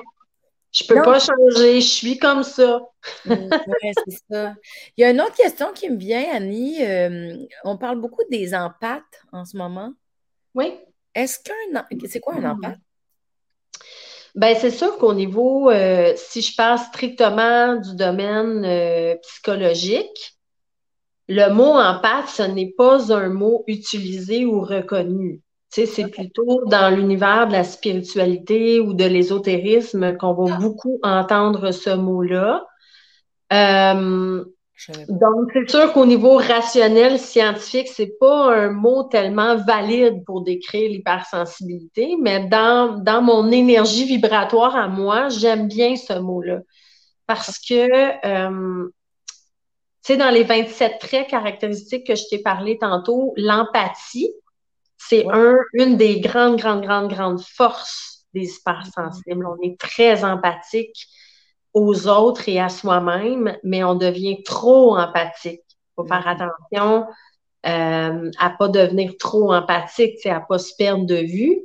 [0.71, 2.83] Je peux pas changer, je suis comme ça.
[3.27, 4.55] oui, c'est ça.
[4.99, 6.85] Il y a une autre question qui me vient, Annie.
[6.85, 9.95] Euh, on parle beaucoup des empathes en ce moment.
[10.55, 10.79] Oui.
[11.15, 11.85] Est-ce qu'un.
[12.09, 12.51] C'est quoi un hmm.
[12.59, 12.81] empathie?
[14.35, 20.39] Ben, c'est sûr qu'au niveau, euh, si je parle strictement du domaine euh, psychologique,
[21.29, 25.43] le mot empathe, ce n'est pas un mot utilisé ou reconnu.
[25.73, 30.99] Tu sais, c'est plutôt dans l'univers de la spiritualité ou de l'ésotérisme qu'on va beaucoup
[31.03, 32.65] entendre ce mot-là.
[33.53, 34.45] Euh,
[35.09, 40.91] Donc, c'est sûr qu'au niveau rationnel, scientifique, c'est pas un mot tellement valide pour décrire
[40.91, 46.61] l'hypersensibilité, mais dans, dans mon énergie vibratoire à moi, j'aime bien ce mot-là.
[47.27, 48.89] Parce que, euh,
[50.05, 54.33] tu sais, dans les 27 traits caractéristiques que je t'ai parlé tantôt, l'empathie,
[54.97, 59.47] c'est un, une des grandes, grandes, grandes, grandes forces des hypersensibles.
[59.47, 61.09] On est très empathique
[61.75, 65.63] aux autres et à soi-même, mais on devient trop empathique.
[65.69, 66.43] Il faut faire mm-hmm.
[66.43, 67.07] attention
[67.67, 71.61] euh, à pas devenir trop empathique, à pas se perdre de vue.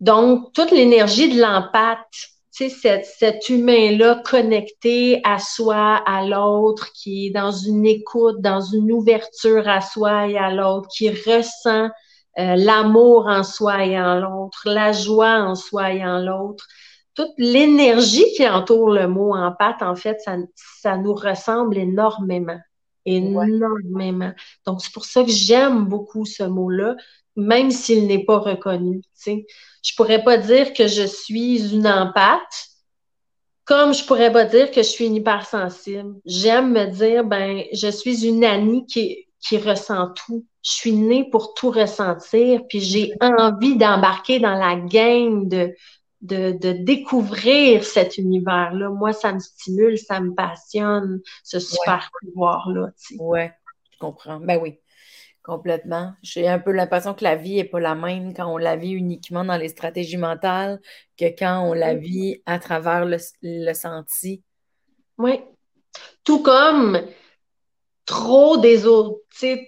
[0.00, 1.98] Donc, toute l'énergie de l'empathe,
[2.50, 8.92] cet, cet humain-là connecté à soi, à l'autre, qui est dans une écoute, dans une
[8.92, 11.90] ouverture à soi et à l'autre, qui ressent
[12.38, 16.66] euh, l'amour en soi et en l'autre, la joie en soi et en l'autre,
[17.16, 22.60] toute l'énergie qui entoure le mot empathe, en fait, ça, ça nous ressemble énormément.
[23.06, 24.32] Énormément.
[24.66, 26.96] Donc, c'est pour ça que j'aime beaucoup ce mot-là,
[27.34, 29.00] même s'il n'est pas reconnu.
[29.14, 29.46] sais.
[29.82, 32.68] Je pourrais pas dire que je suis une empathe,
[33.64, 36.16] comme je pourrais pas dire que je suis une hypersensible.
[36.24, 40.44] J'aime me dire, ben, je suis une Annie qui, qui ressent tout.
[40.62, 45.72] Je suis née pour tout ressentir, puis j'ai envie d'embarquer dans la gang de,
[46.22, 48.90] de, découvrir cet univers-là.
[48.90, 52.90] Moi, ça me stimule, ça me passionne, ce super pouvoir-là.
[53.18, 53.40] Oui,
[53.92, 54.40] je comprends.
[54.40, 54.78] Ben oui,
[55.42, 56.14] complètement.
[56.22, 58.92] J'ai un peu l'impression que la vie n'est pas la même quand on la vit
[58.92, 60.80] uniquement dans les stratégies mentales
[61.18, 64.42] que quand on la vit à travers le, le senti.
[65.18, 65.40] Oui.
[66.24, 67.00] Tout comme
[68.06, 68.56] trop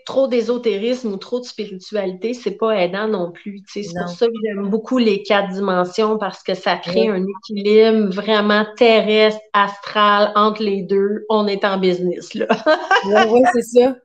[0.06, 3.62] trop d'ésotérisme ou trop de spiritualité, c'est pas aidant non plus.
[3.66, 8.14] C'est pour ça que j'aime beaucoup les quatre dimensions parce que ça crée un équilibre
[8.14, 11.26] vraiment terrestre, astral entre les deux.
[11.28, 12.46] On est en business là.
[13.28, 13.96] oui, c'est ça.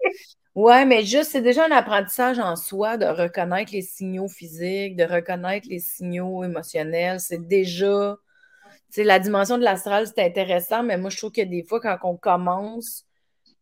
[0.55, 5.03] Oui, mais juste, c'est déjà un apprentissage en soi de reconnaître les signaux physiques, de
[5.03, 7.19] reconnaître les signaux émotionnels.
[7.19, 8.17] C'est déjà,
[8.65, 11.79] tu sais, la dimension de l'astral, c'est intéressant, mais moi, je trouve que des fois,
[11.79, 13.05] quand on commence,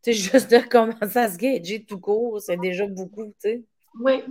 [0.03, 3.63] sais, juste de commencer à se gager tout court, c'est déjà beaucoup, tu sais.
[3.99, 4.23] Oui.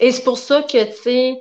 [0.00, 1.40] Et c'est pour ça que, tu sais,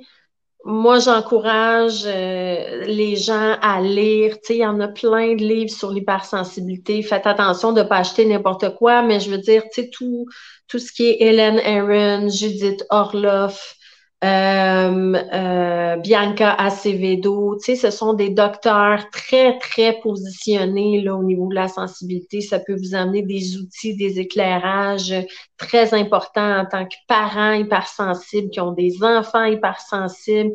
[0.65, 4.35] moi, j'encourage euh, les gens à lire.
[4.35, 7.01] Tu sais, il y en a plein de livres sur l'hypersensibilité.
[7.03, 10.25] Faites attention de ne pas acheter n'importe quoi, mais je veux dire, tu sais, tout,
[10.67, 13.75] tout ce qui est Hélène Aaron, Judith Orloff,
[14.23, 21.23] euh, euh, Bianca Acevedo, tu sais, ce sont des docteurs très, très positionnés là, au
[21.23, 22.39] niveau de la sensibilité.
[22.39, 25.13] Ça peut vous amener des outils, des éclairages
[25.57, 30.53] très importants en tant que parents hypersensibles qui ont des enfants hypersensibles.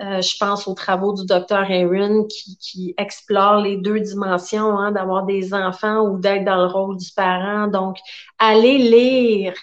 [0.00, 2.24] Euh, je pense aux travaux du docteur Aaron
[2.60, 7.10] qui, explore les deux dimensions, hein, d'avoir des enfants ou d'être dans le rôle du
[7.16, 7.66] parent.
[7.66, 7.96] Donc,
[8.38, 9.54] allez lire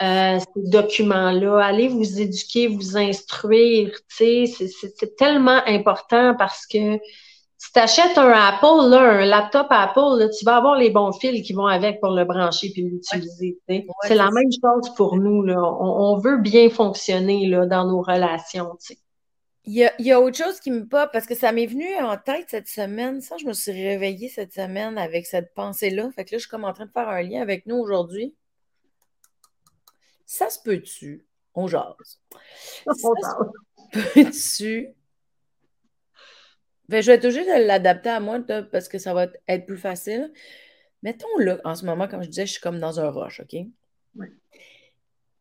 [0.00, 1.58] euh, ces documents-là.
[1.58, 3.90] Allez vous éduquer, vous instruire.
[4.08, 6.98] C'est tellement important parce que
[7.60, 11.10] si tu achètes un Apple, là, un laptop Apple, là, tu vas avoir les bons
[11.12, 13.58] fils qui vont avec pour le brancher puis l'utiliser.
[14.02, 15.42] c'est la même chose pour nous.
[15.42, 15.60] Là.
[15.60, 18.78] On, veut bien fonctionner là, dans nos relations.
[19.64, 21.66] Il y, a, il y, a, autre chose qui me pop parce que ça m'est
[21.66, 23.20] venu en tête cette semaine.
[23.20, 26.08] Ça, je me suis réveillée cette semaine avec cette pensée-là.
[26.14, 28.36] Fait que là, je suis comme en train de faire un lien avec nous aujourd'hui.
[30.30, 31.24] Ça se peut-tu?
[31.54, 32.20] On jase.
[32.84, 33.08] Ça se
[34.14, 34.94] peut-tu?
[36.86, 38.38] Ben, je vais toujours l'adapter à moi
[38.70, 40.30] parce que ça va être plus facile.
[41.02, 43.56] Mettons là, en ce moment, comme je disais, je suis comme dans un rush, OK?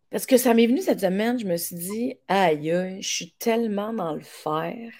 [0.09, 3.91] Parce que ça m'est venu cette semaine, je me suis dit, aïe, je suis tellement
[3.91, 4.93] dans le faire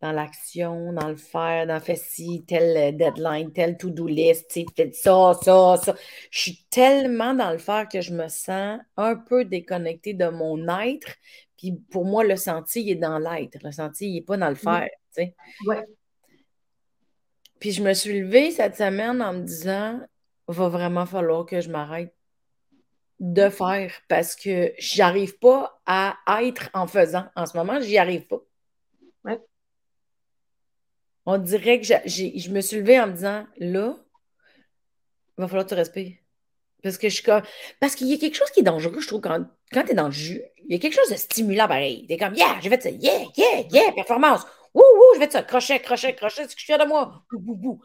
[0.00, 4.94] dans l'action, dans le faire, dans fait ci, tel euh, deadline, tel to-do list, fait
[4.94, 5.94] ça, ça, ça.
[6.30, 10.68] Je suis tellement dans le faire que je me sens un peu déconnectée de mon
[10.80, 11.14] être.
[11.56, 13.58] Puis pour moi, le sentier, il est dans l'être.
[13.64, 14.88] Le sentier, il n'est pas dans le faire.
[15.10, 15.34] sais.
[15.66, 15.84] Ouais.
[17.58, 20.00] Puis je me suis levée cette semaine en me disant,
[20.46, 22.14] va vraiment falloir que je m'arrête
[23.18, 27.26] de faire parce que j'arrive pas à être en faisant.
[27.34, 28.40] En ce moment, j'y arrive pas.
[29.24, 29.40] Ouais
[31.30, 33.94] on dirait que je me suis levée en me disant là,
[35.36, 36.16] il va falloir que tu respires.
[36.82, 37.42] Parce que je suis comme.
[37.80, 39.94] Parce qu'il y a quelque chose qui est dangereux, je trouve, quand, quand tu es
[39.94, 40.40] dans le jus.
[40.64, 42.06] Il y a quelque chose de stimulant pareil.
[42.06, 42.88] Tu es comme Yeah, j'ai fait ça.
[42.88, 44.46] Yeah, yeah, yeah, performance.
[44.72, 45.42] Wouh, wouh, j'ai fait ça.
[45.42, 46.42] Crochet, crochet, crochet.
[46.44, 47.22] Est-ce que je suis de moi?
[47.30, 47.80] Bou, bou, bou.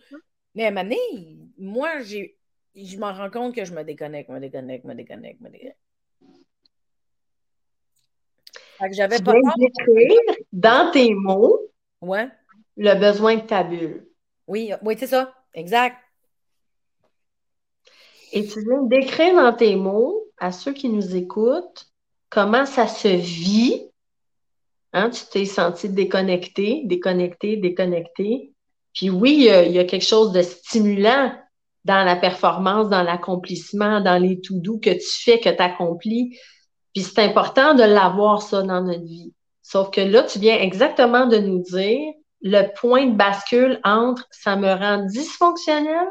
[0.56, 2.38] Mais à un moment donné, moi, j'ai,
[2.76, 5.78] je m'en rends compte que je me déconnecte, me déconnecte, me déconnecte, me déconnecte.
[8.80, 9.42] Fait que j'avais pas peur.
[10.54, 11.60] dans tes mots.
[12.00, 12.30] Ouais
[12.78, 14.08] le besoin de ta bulle.
[14.48, 15.34] Oui, oui, c'est ça.
[15.54, 15.96] Exact.
[18.32, 21.88] Et tu viens décrire dans tes mots à ceux qui nous écoutent
[22.30, 23.90] comment ça se vit.
[24.92, 28.54] Hein, tu t'es senti déconnecté, déconnecté, déconnecté.
[28.94, 31.32] Puis oui, il y, a, quelque chose de stimulant
[31.84, 36.38] dans la performance, dans l'accomplissement, dans les tout doux que tu fais, que tu accomplis.
[36.94, 39.34] Puis c'est important de l'avoir, ça, dans notre vie.
[39.64, 42.14] Sauf que là, tu viens exactement de nous dire
[42.44, 46.08] le point de bascule entre ça me rend dysfonctionnel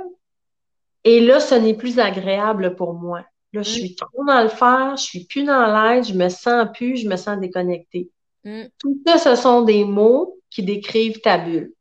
[1.05, 3.25] et là, ce n'est plus agréable pour moi.
[3.53, 3.73] Là, je mm.
[3.73, 7.09] suis trop dans le faire, je suis plus dans l'aide, je me sens plus, je
[7.09, 8.11] me sens déconnectée.
[8.45, 8.65] Mm.
[8.79, 11.73] Tout ça, ce sont des mots qui décrivent ta bulle.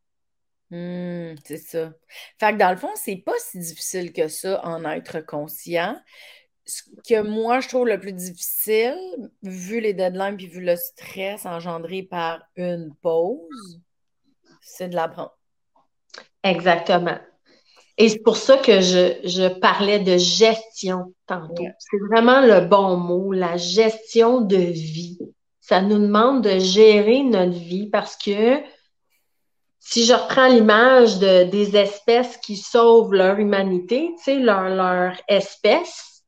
[0.72, 1.94] Mm, c'est ça.
[2.40, 5.98] Fait que dans le fond, c'est pas si difficile que ça en être conscient.
[6.66, 8.98] Ce que moi, je trouve le plus difficile,
[9.44, 13.82] vu les deadlines puis vu le stress engendré par une pause,
[14.62, 15.36] c'est de l'apprendre.
[16.44, 17.18] Exactement.
[17.98, 21.68] Et c'est pour ça que je, parlais de gestion tantôt.
[21.78, 25.20] C'est vraiment le bon mot, la gestion de vie.
[25.60, 28.58] Ça nous demande de gérer notre vie parce que
[29.80, 35.14] si je reprends l'image de, des espèces qui sauvent leur humanité, tu sais, leur, leur
[35.28, 36.24] espèce,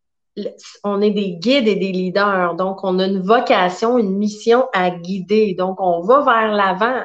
[0.83, 2.55] on est des guides et des leaders.
[2.55, 5.53] Donc, on a une vocation, une mission à guider.
[5.53, 7.03] Donc, on va vers l'avant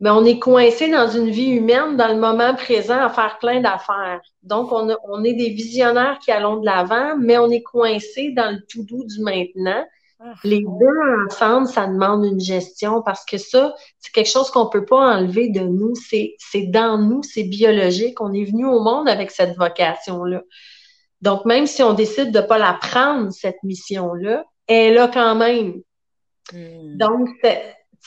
[0.00, 3.60] mais on est coincé dans une vie humaine, dans le moment présent, à faire plein
[3.60, 4.20] d'affaires.
[4.42, 8.54] Donc, on, on, est des visionnaires qui allons de l'avant, mais on est coincé dans
[8.54, 9.84] le tout doux du maintenant.
[10.20, 10.34] Ah.
[10.44, 14.84] Les deux ensemble, ça demande une gestion parce que ça, c'est quelque chose qu'on peut
[14.84, 15.94] pas enlever de nous.
[15.94, 18.20] C'est, c'est dans nous, c'est biologique.
[18.20, 20.42] On est venu au monde avec cette vocation-là.
[21.22, 25.34] Donc, même si on décide de pas la prendre, cette mission-là, elle est là quand
[25.34, 25.80] même.
[26.52, 26.96] Hmm.
[26.96, 27.28] Donc,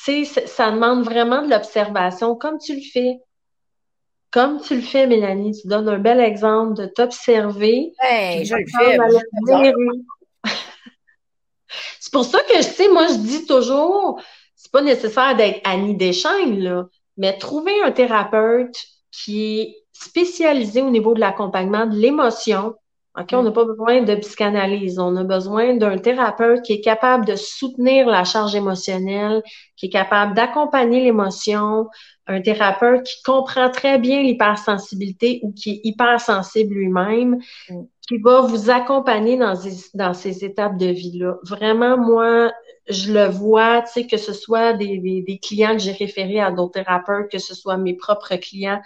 [0.05, 3.19] tu sais, ça demande vraiment de l'observation, comme tu le fais.
[4.31, 7.93] Comme tu le fais, Mélanie, tu donnes un bel exemple de t'observer.
[8.01, 8.97] Ben, je le fais.
[11.99, 14.21] c'est pour ça que, je sais, moi, je dis toujours,
[14.55, 16.85] c'est pas nécessaire d'être Annie Deschaines, là,
[17.17, 18.75] mais trouver un thérapeute
[19.11, 22.75] qui est spécialisé au niveau de l'accompagnement de l'émotion,
[23.17, 24.99] OK, on n'a pas besoin de psychanalyse.
[24.99, 29.41] On a besoin d'un thérapeute qui est capable de soutenir la charge émotionnelle,
[29.75, 31.87] qui est capable d'accompagner l'émotion,
[32.27, 37.39] un thérapeute qui comprend très bien l'hypersensibilité ou qui est hypersensible lui-même,
[37.69, 37.81] mm.
[38.07, 39.55] qui va vous accompagner dans,
[39.95, 41.37] dans ces étapes de vie-là.
[41.43, 42.51] Vraiment, moi,
[42.87, 46.51] je le vois, tu sais, que ce soit des, des clients que j'ai référés à
[46.51, 48.81] d'autres thérapeutes, que ce soit mes propres clients,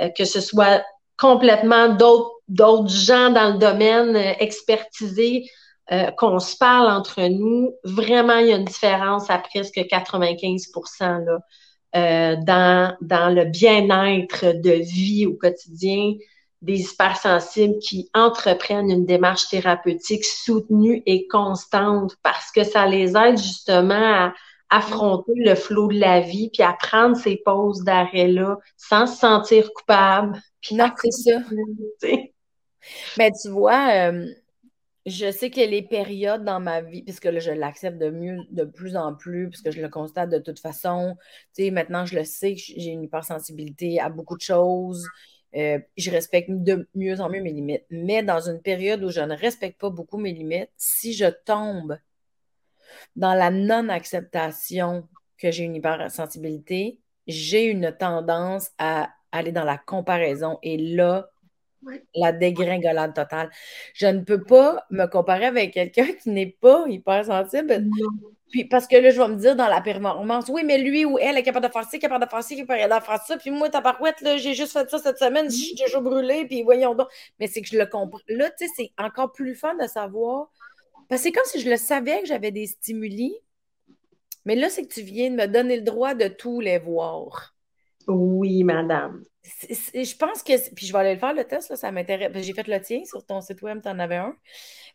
[0.00, 0.82] euh, que ce soit
[1.22, 5.48] complètement d'autres d'autres gens dans le domaine euh, expertisés
[5.90, 10.70] euh, qu'on se parle entre nous, vraiment, il y a une différence à presque 95
[11.00, 11.38] là,
[11.96, 16.14] euh, dans, dans le bien-être de vie au quotidien
[16.60, 23.38] des hypersensibles qui entreprennent une démarche thérapeutique soutenue et constante parce que ça les aide
[23.38, 24.34] justement à
[24.70, 29.70] affronter le flot de la vie puis à prendre ces pauses d'arrêt-là sans se sentir
[29.74, 30.40] coupable.
[30.70, 31.40] Non, c'est ça.
[33.18, 34.26] Mais tu vois, euh,
[35.06, 38.64] je sais a les périodes dans ma vie, puisque là, je l'accepte de mieux, de
[38.64, 41.16] plus en plus, puisque je le constate de toute façon.
[41.54, 45.06] Tu sais, maintenant, je le sais que j'ai une hypersensibilité à beaucoup de choses.
[45.54, 47.84] Euh, je respecte de mieux en mieux mes limites.
[47.90, 51.98] Mais dans une période où je ne respecte pas beaucoup mes limites, si je tombe
[53.16, 60.58] dans la non-acceptation que j'ai une hypersensibilité, j'ai une tendance à aller dans la comparaison.
[60.62, 61.28] Et là,
[62.14, 63.50] la dégringolade totale.
[63.94, 67.86] Je ne peux pas me comparer avec quelqu'un qui n'est pas hypersensible.
[68.50, 71.18] Puis parce que là, je vais me dire dans la performance, oui, mais lui ou
[71.18, 73.36] elle est capable de faire ça, capable de faire ci, capable de faire ça.
[73.38, 76.44] Puis moi, ta parouette, là, j'ai juste fait ça cette semaine, je suis déjà brûlée,
[76.46, 77.08] puis voyons donc.
[77.40, 78.20] Mais c'est que je le comprends.
[78.28, 80.50] Là, tu sais, c'est encore plus fun de savoir.
[81.08, 83.34] Parce que c'est comme si je le savais que j'avais des stimuli.
[84.44, 87.54] Mais là, c'est que tu viens de me donner le droit de tous les voir.
[88.08, 89.22] Oui, madame.
[89.44, 90.74] Je pense que.
[90.74, 92.30] Puis je vais aller le faire, le test, ça m'intéresse.
[92.44, 94.36] J'ai fait le tien sur ton site web, tu en avais un.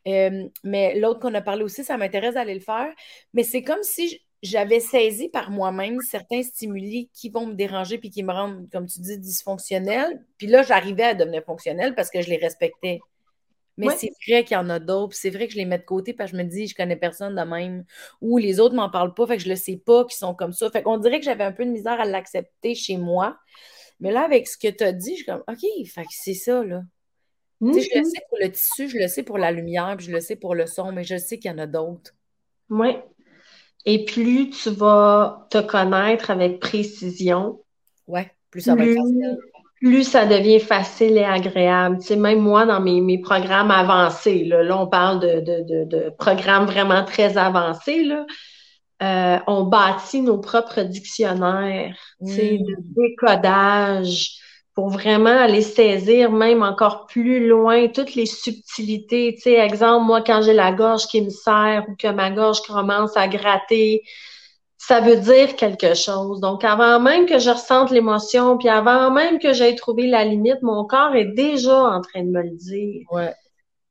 [0.08, 2.94] Euh, mais l'autre qu'on a parlé aussi, ça m'intéresse d'aller le faire.
[3.34, 8.10] Mais c'est comme si j'avais saisi par moi-même certains stimuli qui vont me déranger puis
[8.10, 10.24] qui me rendent, comme tu dis, dysfonctionnel.
[10.38, 13.00] Puis là, j'arrivais à devenir fonctionnel parce que je les respectais.
[13.78, 15.84] Mais c'est vrai qu'il y en a d'autres, c'est vrai que je les mets de
[15.84, 17.86] côté parce que je me dis, je connais personne de même.
[18.22, 20.54] Ou les autres m'en parlent pas, fait que je le sais pas qu'ils sont comme
[20.54, 20.70] ça.
[20.72, 23.38] Fait qu'on dirait que j'avais un peu de misère à l'accepter chez moi.
[24.00, 26.34] Mais là, avec ce que tu as dit, je suis comme, OK, fait que c'est
[26.34, 26.82] ça, là.
[27.62, 30.22] Je le sais pour le tissu, je le sais pour la lumière, puis je le
[30.22, 32.14] sais pour le son, mais je sais qu'il y en a d'autres.
[32.70, 32.90] Oui.
[33.86, 37.64] Et plus tu vas te connaître avec précision,
[38.06, 39.38] ouais, plus ça va être facile.
[39.82, 42.00] Plus ça devient facile et agréable.
[42.00, 45.86] Tu sais, même moi, dans mes, mes programmes avancés, là, là on parle de, de,
[45.86, 48.26] de, programmes vraiment très avancés, là,
[49.04, 52.94] euh, on bâtit nos propres dictionnaires, tu sais, de mm.
[52.96, 54.32] décodage
[54.74, 59.34] pour vraiment aller saisir même encore plus loin toutes les subtilités.
[59.36, 62.62] Tu sais, exemple, moi, quand j'ai la gorge qui me serre ou que ma gorge
[62.62, 64.04] commence à gratter,
[64.78, 66.40] ça veut dire quelque chose.
[66.40, 70.62] Donc, avant même que je ressente l'émotion, puis avant même que j'aie trouvé la limite,
[70.62, 73.02] mon corps est déjà en train de me le dire.
[73.12, 73.34] Ouais.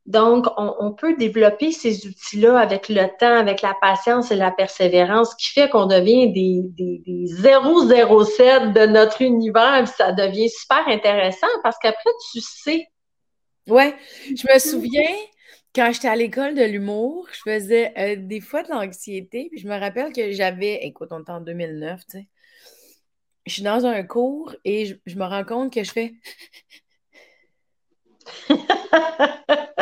[0.06, 5.34] Donc, on, peut développer ces outils-là avec le temps, avec la patience et la persévérance,
[5.34, 9.88] qui fait qu'on devient des, des, des 007 de notre univers.
[9.88, 12.86] ça devient super intéressant parce qu'après, tu sais.
[13.66, 13.96] Ouais,
[14.28, 15.16] je me souviens
[15.76, 19.48] quand j'étais à l'école de l'humour, je faisais euh, des fois de l'anxiété.
[19.50, 22.28] Puis je me rappelle que j'avais, écoute, on est en 2009, tu sais.
[23.46, 26.14] Je suis dans un cours et je, je me rends compte que je fais.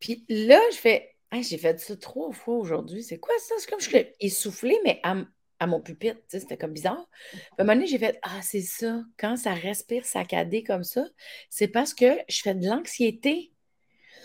[0.00, 3.02] Puis là, je fais, j'ai fait ça trois fois aujourd'hui.
[3.02, 3.54] C'est quoi ça?
[3.58, 6.20] C'est comme je suis essoufflée, mais à, mon pupitre.
[6.28, 7.06] C'était comme bizarre.
[7.30, 9.02] Puis à un moment donné, j'ai fait, ah, c'est ça.
[9.18, 11.06] Quand ça respire saccadé comme ça,
[11.50, 13.52] c'est parce que je fais de l'anxiété.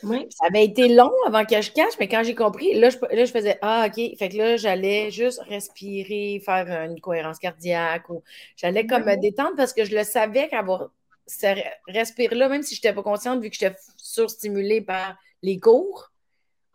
[0.06, 0.28] Oui.
[0.30, 3.26] Ça avait été long avant que je cache, mais quand j'ai compris, là je, là,
[3.26, 3.95] je faisais Ah, OK.
[4.18, 8.24] Fait que là, j'allais juste respirer, faire une cohérence cardiaque ou
[8.56, 10.91] j'allais comme me détendre parce que je le savais qu'avoir
[11.28, 11.47] ce
[11.88, 16.12] respire-là, même si je n'étais pas consciente, vu que j'étais surstimulée par les cours,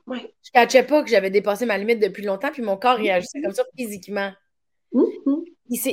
[0.08, 3.02] je ne cachais pas que j'avais dépassé ma limite depuis longtemps, puis mon corps mm-hmm.
[3.02, 4.32] réagissait comme ça physiquement.
[4.92, 5.44] Mm-hmm.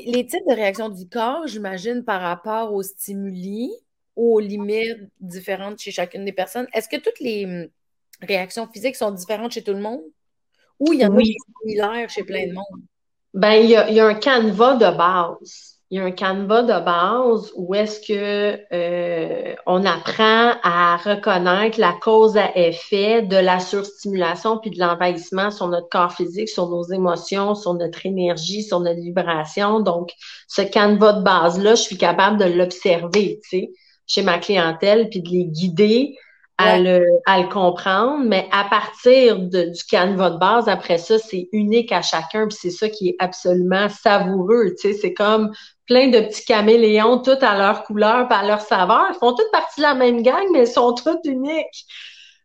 [0.08, 3.72] Les types de réactions du corps, j'imagine, par rapport aux stimuli,
[4.18, 6.68] aux limites différentes chez chacune des personnes.
[6.74, 7.68] Est-ce que toutes les hum,
[8.22, 10.02] réactions physiques sont différentes chez tout le monde?
[10.80, 12.82] Ou il y en a des similaires chez plein de monde?
[13.34, 16.64] Ben, il y a, y a un canevas de base il y a un canevas
[16.64, 23.38] de base où est-ce que euh, on apprend à reconnaître la cause à effet de
[23.38, 28.64] la surstimulation puis de l'envahissement sur notre corps physique, sur nos émotions, sur notre énergie,
[28.64, 29.80] sur notre vibration.
[29.80, 30.12] Donc,
[30.50, 33.72] ce canevas de base-là, je suis capable de l'observer, tu sais,
[34.08, 36.16] chez ma clientèle, puis de les guider
[36.58, 41.20] à, le, à le comprendre, mais à partir de, du canevas de base, après ça,
[41.20, 45.52] c'est unique à chacun, puis c'est ça qui est absolument savoureux, tu sais, c'est comme
[45.86, 49.06] plein de petits caméléons, tous à leur couleur, à leur saveur.
[49.10, 51.86] Ils font toutes partie de la même gang, mais ils sont tous uniques.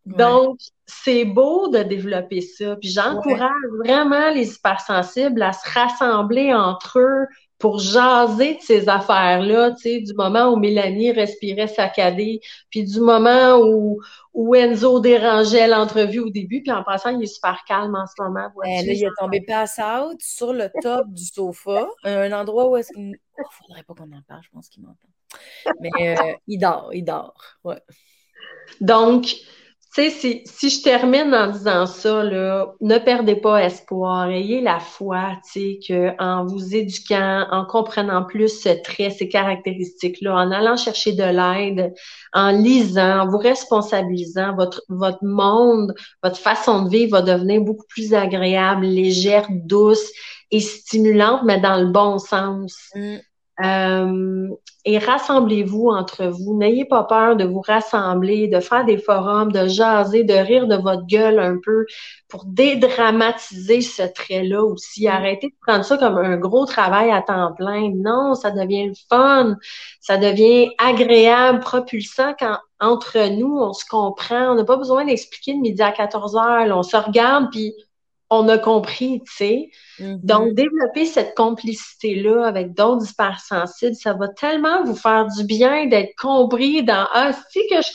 [0.07, 2.77] Donc, c'est beau de développer ça.
[2.77, 3.51] Puis j'encourage
[3.85, 7.27] vraiment les hypersensibles à se rassembler entre eux
[7.63, 12.41] pour jaser de ces affaires-là, tu sais, du moment où Mélanie respirait saccadée,
[12.71, 14.01] puis du moment où,
[14.35, 18.21] où Enzo dérangeait l'entrevue au début, puis en passant, il est super calme en ce
[18.21, 18.49] moment.
[18.61, 22.77] Ben, là, il est tombé pass out sur le top du sofa, un endroit où
[22.77, 23.11] est-ce qu'il...
[23.11, 25.77] ne faudrait pas qu'on en parle, je pense qu'il m'entend.
[25.79, 27.81] Mais euh, il dort, il dort, ouais.
[28.81, 29.37] Donc,
[29.95, 35.37] sais, si, je termine en disant ça, là, ne perdez pas espoir, ayez la foi,
[35.53, 41.13] tu sais, qu'en vous éduquant, en comprenant plus ce trait, ces caractéristiques-là, en allant chercher
[41.13, 41.93] de l'aide,
[42.33, 47.87] en lisant, en vous responsabilisant, votre, votre monde, votre façon de vivre va devenir beaucoup
[47.89, 50.11] plus agréable, légère, douce
[50.51, 52.91] et stimulante, mais dans le bon sens.
[52.95, 53.19] Mm.
[53.61, 54.49] Euh,
[54.85, 56.57] et rassemblez-vous entre vous.
[56.57, 60.75] N'ayez pas peur de vous rassembler, de faire des forums, de jaser, de rire de
[60.75, 61.87] votre gueule un peu
[62.29, 65.07] pour dédramatiser ce trait-là aussi.
[65.07, 65.11] Mm.
[65.11, 67.91] Arrêtez de prendre ça comme un gros travail à temps plein.
[67.95, 69.57] Non, ça devient le fun,
[70.01, 74.53] ça devient agréable, propulsant quand entre nous, on se comprend.
[74.53, 76.77] On n'a pas besoin d'expliquer de midi à 14 heures.
[76.77, 77.73] on se regarde, puis
[78.33, 79.71] on a compris, tu sais.
[80.01, 80.25] Mm-hmm.
[80.25, 86.15] Donc, développer cette complicité-là avec d'autres hypersensibles, ça va tellement vous faire du bien d'être
[86.19, 87.91] compris dans Ah, si que je,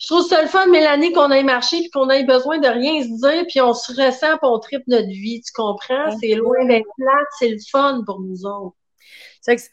[0.00, 3.02] je trouve ça le fun, Mélanie, qu'on aille marcher puis qu'on ait besoin de rien
[3.02, 5.42] se dire, puis on se ressent puis on tripe notre vie.
[5.42, 6.16] Tu comprends?
[6.20, 8.76] C'est loin d'être plate, c'est le fun pour nous autres.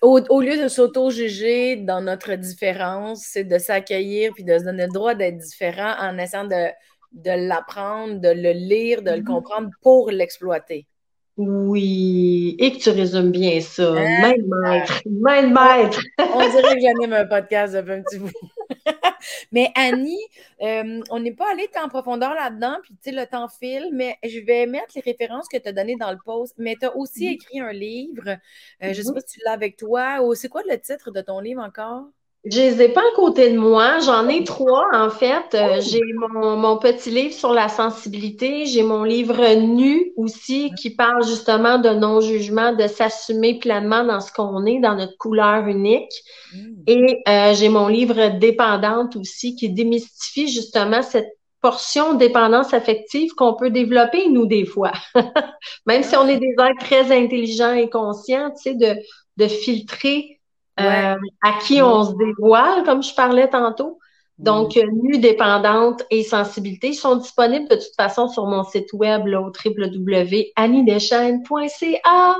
[0.03, 4.85] Au, au, lieu de s'auto-juger dans notre différence, c'est de s'accueillir puis de se donner
[4.85, 6.69] le droit d'être différent en essayant de
[7.13, 9.23] de l'apprendre, de le lire, de le mm-hmm.
[9.23, 10.87] comprendre pour l'exploiter.
[11.35, 13.91] Oui, et que tu résumes bien ça.
[13.91, 14.21] Hein?
[14.21, 15.99] Même maître, même maître.
[16.19, 18.31] on dirait que j'anime un podcast depuis un petit bout.
[19.51, 20.21] mais Annie,
[20.61, 24.17] euh, on n'est pas allé en profondeur là-dedans, puis tu sais, le temps file, mais
[24.23, 26.53] je vais mettre les références que tu as données dans le post.
[26.59, 27.33] Mais tu as aussi mm-hmm.
[27.33, 28.29] écrit un livre.
[28.29, 28.37] Euh,
[28.81, 29.13] je ne sais mm-hmm.
[29.15, 30.21] pas si tu l'as avec toi.
[30.21, 32.05] Ou c'est quoi le titre de ton livre encore?
[32.45, 33.99] Je les ai pas à côté de moi.
[33.99, 35.55] J'en ai trois, en fait.
[35.55, 35.81] Euh, oh!
[35.81, 36.01] j'ai
[36.33, 38.65] mon, petit livre sur la sensibilité.
[38.65, 44.33] J'ai mon livre nu aussi qui parle justement de non-jugement, de s'assumer pleinement dans ce
[44.33, 46.11] qu'on est, dans notre couleur unique.
[46.53, 46.73] Mm.
[46.87, 51.29] Et euh, j'ai mon livre dépendante aussi qui démystifie justement cette
[51.61, 54.91] portion de dépendance affective qu'on peut développer, nous, des fois.
[55.85, 58.99] Même si on est des êtres très intelligents et conscients, tu sais, de,
[59.37, 60.41] de filtrer
[60.79, 63.99] euh, à qui on se dévoile, comme je parlais tantôt.
[64.39, 69.41] Donc, nu, dépendante et sensibilité sont disponibles de toute façon sur mon site web là,
[69.41, 72.35] au www.anniedeschênes.ca.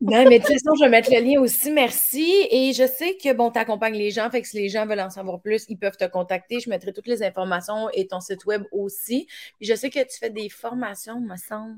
[0.00, 1.72] Non, mais de toute façon, je vais mettre le lien aussi.
[1.72, 2.32] Merci.
[2.50, 4.30] Et je sais que, bon, tu accompagnes les gens.
[4.30, 6.60] Fait que si les gens veulent en savoir plus, ils peuvent te contacter.
[6.60, 9.26] Je mettrai toutes les informations et ton site web aussi.
[9.58, 11.74] Puis je sais que tu fais des formations, me semble.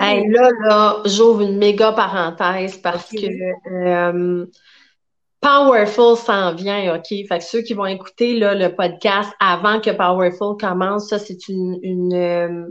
[0.00, 3.26] Hey, là, là, j'ouvre une méga parenthèse parce que
[3.72, 4.46] euh,
[5.40, 7.08] Powerful s'en vient, OK?
[7.08, 11.48] Fait que ceux qui vont écouter là, le podcast avant que Powerful commence, ça, c'est
[11.48, 12.66] une, une, euh,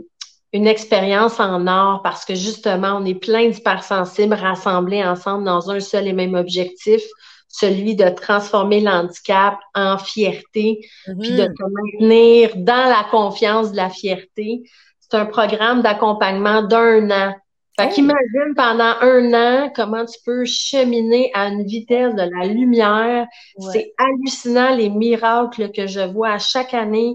[0.52, 5.80] une expérience en or parce que justement, on est plein d'hypersensibles rassemblés ensemble dans un
[5.80, 7.02] seul et même objectif,
[7.48, 10.80] celui de transformer l'handicap en fierté,
[11.20, 11.56] puis de mm-hmm.
[11.56, 14.62] se maintenir dans la confiance de la fierté.
[15.00, 17.34] C'est un programme d'accompagnement d'un an
[17.78, 17.94] fait oh.
[17.94, 23.26] qu'imagine pendant un an comment tu peux cheminer à une vitesse de la lumière.
[23.72, 27.14] C'est hallucinant les miracles que je vois à chaque année.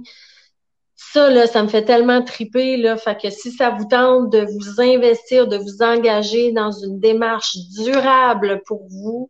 [0.96, 2.98] Ça, là, ça me fait tellement triper, là.
[2.98, 7.58] Fait que si ça vous tente de vous investir, de vous engager dans une démarche
[7.76, 9.30] durable pour vous,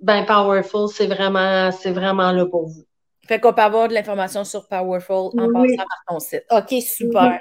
[0.00, 2.84] ben, Powerful, c'est vraiment, c'est vraiment là pour vous.
[3.26, 6.44] Fait qu'on peut avoir de l'information sur Powerful en passant par ton site.
[6.50, 7.40] OK, super.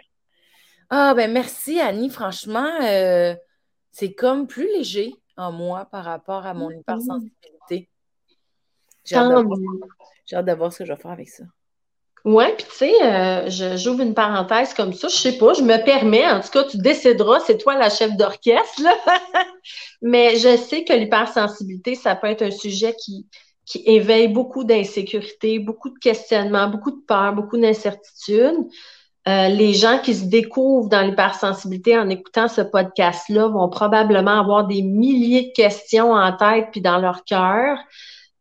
[0.90, 2.10] Ah, ben merci Annie.
[2.10, 3.36] Franchement, euh,
[3.92, 7.90] c'est comme plus léger en moi par rapport à mon hypersensibilité.
[9.06, 11.44] J'ai hâte, de voir ce que je vais faire avec ça.
[12.26, 15.84] Oui, puis tu sais, euh, j'ouvre une parenthèse comme ça, je sais pas, je me
[15.84, 18.82] permets, en tout cas, tu décideras, c'est toi la chef d'orchestre,
[20.02, 23.26] mais je sais que l'hypersensibilité, ça peut être un sujet qui,
[23.66, 28.68] qui éveille beaucoup d'insécurité, beaucoup de questionnements, beaucoup de peur, beaucoup d'incertitudes.
[29.28, 34.66] Euh, les gens qui se découvrent dans l'hypersensibilité en écoutant ce podcast-là vont probablement avoir
[34.66, 37.78] des milliers de questions en tête puis dans leur cœur.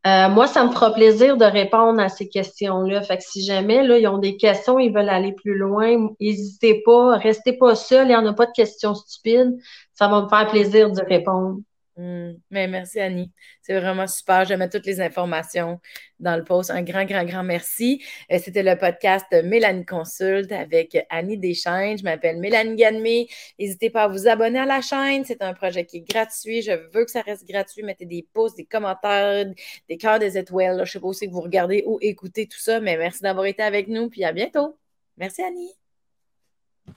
[0.06, 3.02] Euh, moi, ça me fera plaisir de répondre à ces questions-là.
[3.02, 6.82] Fait que si jamais là, ils ont des questions, ils veulent aller plus loin, n'hésitez
[6.84, 9.58] pas, restez pas seuls, il n'y en a pas de questions stupides.
[9.94, 11.58] Ça va me faire plaisir de répondre.
[11.98, 12.34] Hmm.
[12.52, 13.32] Mais merci Annie.
[13.60, 14.44] C'est vraiment super.
[14.44, 15.80] Je mets toutes les informations
[16.20, 16.70] dans le post.
[16.70, 18.00] Un grand, grand, grand merci.
[18.30, 21.98] Euh, c'était le podcast Mélanie Consulte avec Annie Deschaines.
[21.98, 23.28] Je m'appelle Mélanie Ganmé.
[23.58, 25.24] N'hésitez pas à vous abonner à la chaîne.
[25.24, 26.62] C'est un projet qui est gratuit.
[26.62, 27.82] Je veux que ça reste gratuit.
[27.82, 29.46] Mettez des posts, des commentaires,
[29.88, 30.76] des cœurs, des étoiles.
[30.76, 33.46] Je ne sais pas aussi que vous regardez ou écoutez tout ça, mais merci d'avoir
[33.46, 34.08] été avec nous.
[34.08, 34.78] Puis à bientôt.
[35.16, 35.72] Merci Annie.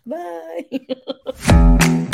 [0.06, 0.88] Bye.